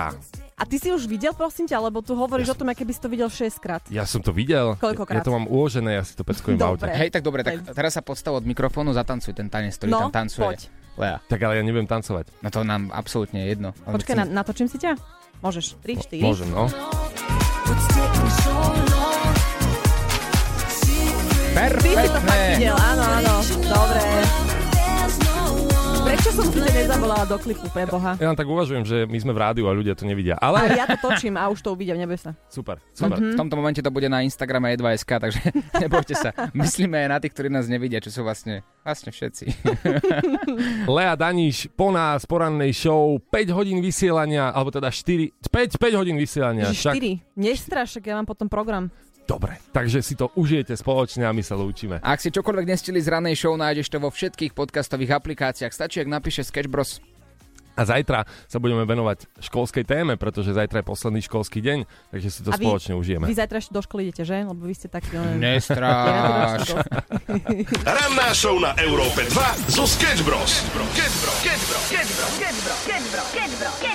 A 0.55 0.63
ty 0.63 0.79
si 0.79 0.87
už 0.87 1.03
videl, 1.03 1.35
prosím 1.35 1.67
ťa, 1.67 1.77
lebo 1.81 1.99
tu 1.99 2.15
hovoríš 2.15 2.47
o 2.47 2.57
tom, 2.57 2.71
aké 2.71 2.81
by 2.81 2.91
si 2.91 3.01
to 3.01 3.11
videl 3.11 3.27
6 3.27 3.59
krát. 3.59 3.83
Ja 3.89 4.03
som 4.03 4.19
to 4.19 4.31
videl. 4.31 4.79
Koľkokrát? 4.79 5.19
Ja 5.19 5.21
to 5.21 5.29
mám 5.29 5.45
uložené, 5.45 5.93
ja 5.93 6.03
si 6.03 6.15
to 6.15 6.23
peckujem 6.23 6.55
v 6.55 6.63
aute. 6.63 6.87
Hej, 6.87 7.11
tak 7.11 7.21
dobre, 7.21 7.43
tak 7.43 7.59
teraz 7.69 7.91
sa 7.91 7.99
podstav 7.99 8.31
od 8.33 8.41
mikrofónu, 8.41 8.89
zatancuj 8.89 9.35
ten 9.35 9.51
tanec, 9.51 9.75
ktorý 9.75 9.91
No, 9.91 10.07
tam 10.07 10.23
tancuje. 10.23 10.47
poď. 10.47 10.59
Lea. 10.95 11.19
Tak 11.21 11.39
ale 11.41 11.59
ja 11.59 11.63
neviem 11.65 11.83
tancovať. 11.83 12.31
No 12.39 12.47
to 12.47 12.63
nám 12.63 12.87
absolútne 12.89 13.43
je 13.43 13.47
jedno. 13.51 13.69
Počkaj, 13.75 14.15
chcem- 14.15 14.19
na, 14.23 14.39
natočím 14.39 14.71
si 14.71 14.79
ťa? 14.79 14.95
Môžeš. 15.43 15.75
3, 15.83 15.99
4. 15.99 16.23
Môžem, 16.23 16.47
no. 16.47 16.71
Ty 21.51 21.91
si 21.91 22.07
to 22.07 22.19
fakt 22.21 22.43
videl, 22.55 22.75
áno, 22.75 23.03
áno. 23.13 23.33
Dobre. 23.59 24.44
Prečo 26.05 26.29
som 26.31 26.45
si 26.45 26.61
ťa 26.61 26.71
nezavolala 26.85 27.25
do 27.25 27.37
klipu, 27.41 27.65
pre 27.67 27.89
Boha? 27.89 28.13
Ja 28.15 28.29
len 28.29 28.37
tak 28.37 28.45
uvažujem, 28.45 28.85
že 28.85 29.09
my 29.09 29.17
sme 29.17 29.33
v 29.33 29.39
rádiu 29.41 29.65
a 29.65 29.73
ľudia 29.73 29.97
to 29.97 30.05
nevidia. 30.05 30.37
Ale 30.37 30.61
Ale 30.61 30.77
ja 30.77 30.85
to 30.85 31.01
točím 31.01 31.33
a 31.33 31.49
už 31.49 31.59
to 31.59 31.73
uvidia, 31.73 31.97
neboj 31.97 32.15
sa. 32.15 32.37
super, 32.45 32.77
Super. 32.93 33.17
Mhm. 33.17 33.33
V 33.33 33.35
tomto 33.35 33.55
momente 33.57 33.81
to 33.81 33.89
bude 33.89 34.05
na 34.05 34.21
Instagrame 34.21 34.69
e2.sk, 34.71 35.09
takže 35.09 35.41
nebojte 35.83 36.13
sa. 36.13 36.29
Myslíme 36.53 37.01
aj 37.01 37.09
na 37.09 37.17
tých, 37.17 37.33
ktorí 37.33 37.49
nás 37.49 37.65
nevidia, 37.65 37.97
čo 37.97 38.13
sú 38.13 38.21
vlastne, 38.21 38.61
vlastne 38.85 39.09
všetci. 39.09 39.45
Lea 40.95 41.13
Daniš 41.17 41.73
po 41.73 41.89
nás, 41.89 42.23
po 42.23 42.37
rannej 42.37 42.69
show, 42.71 43.17
5 43.19 43.57
hodín 43.57 43.81
vysielania, 43.81 44.53
alebo 44.53 44.69
teda 44.69 44.93
4, 44.93 45.41
5, 45.41 45.81
5 45.81 45.99
hodín 45.99 46.21
vysielania. 46.21 46.69
Že 46.69 47.01
4. 47.01 47.33
Nestraš, 47.33 47.97
však 47.97 48.03
ja 48.05 48.15
mám 48.15 48.29
potom 48.29 48.45
program. 48.45 48.93
Dobre, 49.25 49.57
takže 49.73 50.05
si 50.05 50.13
to 50.13 50.29
užijete 50.37 50.77
spoločne 50.77 51.25
a 51.25 51.33
my 51.33 51.41
sa 51.41 51.57
lúčime. 51.57 51.97
Ak 51.99 52.21
si 52.21 52.29
čokoľvek 52.29 52.65
nestili 52.69 53.01
z 53.01 53.09
ranej 53.09 53.33
show, 53.35 53.57
nájdeš 53.57 53.89
to 53.89 53.97
vo 53.97 54.13
všetkých 54.13 54.53
podcastových 54.53 55.17
aplikáciách. 55.17 55.73
Stačí, 55.73 55.97
ak 55.97 56.07
napíše 56.07 56.45
Sketch 56.45 56.69
Bros. 56.69 57.01
A 57.75 57.83
zajtra 57.83 58.23
sa 58.47 58.55
budeme 58.55 58.87
venovať 58.87 59.27
školskej 59.43 59.83
téme, 59.83 60.15
pretože 60.15 60.55
zajtra 60.55 60.79
je 60.79 60.85
posledný 60.87 61.19
školský 61.19 61.59
deň, 61.59 61.83
takže 62.07 62.29
si 62.31 62.39
to 62.39 62.53
A 62.53 62.55
vy- 62.55 62.63
spoločne 62.63 62.93
užijeme. 62.95 63.27
Vy 63.27 63.35
zajtra 63.35 63.57
ešte 63.59 63.73
do 63.75 63.83
školy 63.83 64.01
idete, 64.07 64.23
že? 64.23 64.47
Lebo 64.47 64.63
vy 64.63 64.71
ste 64.71 64.87
len- 64.87 65.41
Nestráš. 65.43 66.71
Ranná 67.83 68.31
show 68.31 68.55
na 68.57 68.71
Európe 68.79 69.27
2 69.27 69.35
zo 69.67 69.83
Sketch 69.83 70.23
Bros. 70.23 70.63
Sketch 70.93 71.17
Bros. 71.19 71.35
Sketch 71.35 71.63
Bros. 71.67 71.83
Sketch 71.83 72.11
Bros. 72.15 72.31
Sketch 72.31 72.61
Bros. 72.63 72.79
Sketch 72.79 73.07
Bros. 73.11 73.27
Sketch 73.27 73.53
Bros. 73.59 73.75
Sketch 73.75 73.91
Bros. 73.91 73.94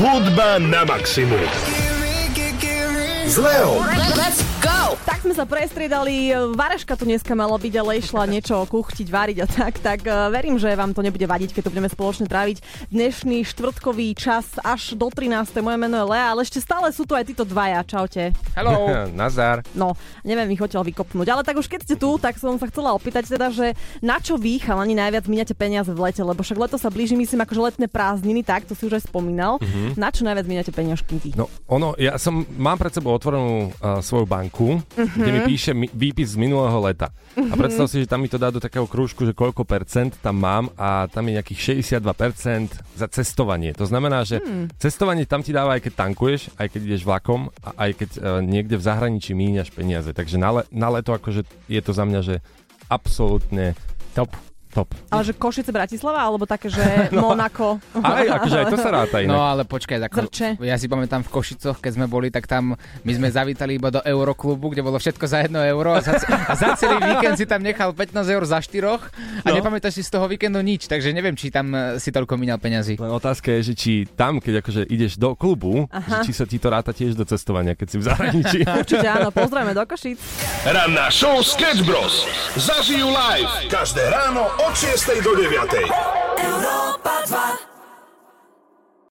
Hudba 0.00 0.58
na 0.58 0.84
maximum. 0.84 1.44
Z 3.28 3.36
Let's 4.16 4.40
go! 4.64 4.79
Tak 4.90 5.22
sme 5.22 5.34
sa 5.38 5.46
prestriedali, 5.46 6.34
Vareška 6.34 6.98
tu 6.98 7.06
dneska 7.06 7.38
malo 7.38 7.54
byť, 7.54 7.74
ale 7.78 8.02
išla 8.02 8.26
niečo 8.26 8.66
kuchtiť, 8.66 9.06
variť 9.06 9.38
a 9.42 9.46
tak, 9.46 9.78
tak 9.78 10.02
eh, 10.02 10.26
verím, 10.34 10.58
že 10.58 10.74
vám 10.74 10.90
to 10.90 11.06
nebude 11.06 11.22
vadiť, 11.22 11.54
keď 11.54 11.62
tu 11.62 11.70
budeme 11.70 11.86
spoločne 11.86 12.26
tráviť 12.26 12.90
dnešný 12.90 13.46
štvrtkový 13.46 14.18
čas 14.18 14.58
až 14.58 14.98
do 14.98 15.06
13. 15.06 15.62
Moje 15.62 15.78
meno 15.78 15.94
je 15.94 16.06
Lea, 16.10 16.34
ale 16.34 16.42
ešte 16.42 16.58
stále 16.58 16.90
sú 16.90 17.06
tu 17.06 17.14
aj 17.14 17.22
títo 17.22 17.46
dvaja, 17.46 17.86
čaute. 17.86 18.34
Hello. 18.58 18.90
Nazar. 19.20 19.62
No, 19.78 19.94
neviem 20.26 20.50
ich 20.50 20.62
odtiaľ 20.62 20.82
vykopnúť, 20.82 21.28
ale 21.30 21.46
tak 21.46 21.62
už 21.62 21.70
keď 21.70 21.86
ste 21.86 21.94
tu, 21.94 22.18
tak 22.18 22.34
som 22.42 22.58
sa 22.58 22.66
chcela 22.66 22.90
opýtať 22.90 23.30
teda, 23.30 23.54
že 23.54 23.78
na 24.02 24.18
čo 24.18 24.34
vy, 24.34 24.58
chalani, 24.58 24.98
najviac 24.98 25.30
míňate 25.30 25.54
peniaze 25.54 25.94
v 25.94 26.02
lete, 26.02 26.26
lebo 26.26 26.42
však 26.42 26.58
leto 26.58 26.74
sa 26.82 26.90
blíži, 26.90 27.14
myslím, 27.14 27.46
akože 27.46 27.62
letné 27.62 27.86
prázdniny, 27.86 28.42
tak, 28.42 28.66
to 28.66 28.74
si 28.74 28.90
už 28.90 28.98
aj 28.98 29.06
spomínal. 29.06 29.62
Mhm. 29.62 29.94
Na 29.94 30.10
čo 30.10 30.26
najviac 30.26 30.50
míňate 30.50 30.74
peňažky 30.74 31.14
vy? 31.22 31.30
No, 31.38 31.46
ono, 31.70 31.94
ja 31.94 32.18
som, 32.18 32.42
mám 32.58 32.74
pred 32.74 32.90
sebou 32.90 33.14
otvorenú 33.14 33.70
uh, 33.70 34.02
svoju 34.02 34.26
banku, 34.26 34.79
Mhm. 34.96 35.16
kde 35.16 35.30
mi 35.30 35.40
píše 35.42 35.70
mi, 35.70 35.86
výpis 35.86 36.34
z 36.34 36.36
minulého 36.36 36.80
leta. 36.80 37.12
A 37.36 37.54
Mhm. 37.54 37.58
predstav 37.58 37.86
si, 37.86 38.00
že 38.00 38.06
tam 38.06 38.20
mi 38.20 38.28
to 38.28 38.36
dá 38.36 38.48
do 38.48 38.58
takého 38.58 38.84
krúžku, 38.84 39.22
že 39.22 39.32
koľko 39.32 39.62
percent 39.62 40.18
tam 40.18 40.36
mám 40.36 40.68
a 40.74 41.06
tam 41.06 41.24
je 41.24 41.36
nejakých 41.36 41.60
62% 41.78 42.68
za 42.94 43.06
cestovanie. 43.06 43.72
To 43.74 43.84
znamená, 43.84 44.22
že 44.22 44.38
Hmm. 44.38 44.66
cestovanie 44.76 45.24
tam 45.24 45.40
ti 45.40 45.50
dáva 45.50 45.78
aj 45.78 45.86
keď 45.86 45.92
tankuješ, 45.96 46.40
aj 46.56 46.66
keď 46.68 46.80
ideš 46.84 47.02
vlakom 47.02 47.48
a 47.60 47.86
aj 47.86 47.90
keď 47.96 48.10
uh, 48.14 48.22
niekde 48.40 48.74
v 48.74 48.82
zahraničí 48.82 49.30
míňaš 49.32 49.70
peniaze. 49.70 50.10
Takže 50.10 50.36
na, 50.36 50.50
le, 50.50 50.62
na 50.70 50.88
leto 50.90 51.12
akože 51.12 51.42
je 51.66 51.80
to 51.80 51.92
za 51.92 52.04
mňa, 52.04 52.20
že 52.20 52.34
absolútne 52.90 53.78
top. 54.12 54.34
Top. 54.70 54.94
Ale 55.10 55.22
že 55.22 55.32
Košice, 55.32 55.68
Bratislava, 55.68 56.22
alebo 56.22 56.46
také, 56.46 56.70
že 56.70 56.78
No. 57.10 57.28
Monako. 57.28 57.82
Aj, 57.96 58.22
akože 58.22 58.56
aj 58.56 58.66
to 58.66 58.78
sa 58.78 58.90
ráta 58.92 59.16
inak. 59.18 59.30
No 59.30 59.42
ale 59.42 59.62
počkaj, 59.64 59.98
ako, 60.06 60.18
Zrče. 60.24 60.48
ja 60.58 60.78
si 60.78 60.86
pamätám 60.86 61.20
v 61.20 61.30
Košicoch, 61.30 61.76
keď 61.76 61.92
sme 61.92 62.06
boli, 62.06 62.30
tak 62.30 62.46
tam 62.46 62.78
my 63.02 63.12
sme 63.12 63.28
zavítali 63.28 63.76
iba 63.76 63.90
do 63.90 63.98
Euroklubu, 64.00 64.70
kde 64.70 64.80
bolo 64.80 64.96
všetko 64.96 65.24
za 65.24 65.42
1 65.42 65.50
euro 65.66 65.90
a 65.90 66.00
za, 66.00 66.14
a 66.22 66.54
za 66.54 66.74
celý 66.74 67.02
víkend 67.04 67.34
si 67.34 67.44
tam 67.44 67.60
nechal 67.60 67.90
15 67.90 68.14
eur 68.26 68.42
za 68.42 68.58
štyroch 68.58 69.02
a 69.42 69.48
No. 69.50 69.56
nepamätáš 69.56 69.98
si 69.98 70.02
z 70.02 70.10
toho 70.10 70.30
víkendu 70.30 70.60
nič, 70.60 70.86
takže 70.86 71.10
neviem, 71.10 71.34
či 71.34 71.50
tam 71.50 71.66
eh, 71.70 71.80
si 71.96 72.08
toľko 72.08 72.36
minal 72.36 72.56
peňazí. 72.56 72.94
Len 72.94 73.10
otázka 73.10 73.50
je, 73.58 73.72
že 73.72 73.74
či 73.74 73.92
tam, 74.06 74.38
keď 74.38 74.62
akože 74.62 74.86
ideš 74.86 75.16
do 75.16 75.34
klubu, 75.34 75.90
Aha. 75.90 76.22
že 76.22 76.30
či 76.30 76.32
sa 76.32 76.44
ti 76.44 76.56
to 76.56 76.68
ráta 76.68 76.94
tiež 76.94 77.18
do 77.18 77.24
cestovania, 77.24 77.74
keď 77.74 77.86
si 77.88 77.96
v 77.98 78.04
zahraničí. 78.06 78.58
Určite 78.80 79.08
áno, 79.08 79.34
pozdravíme 79.34 79.74
do 79.74 79.82
Košic. 79.82 80.18
Ranná 80.62 81.10
show 81.10 81.40
Sketch 81.40 81.82
Bros. 81.82 82.22
Zažijú 82.54 83.08
live 83.08 83.50
každé 83.66 84.06
ráno 84.06 84.46
od 84.66 84.76
6 84.76 85.22
do 85.22 85.34
9. 85.36 85.90
Europa 86.38 87.10
2 87.26 87.69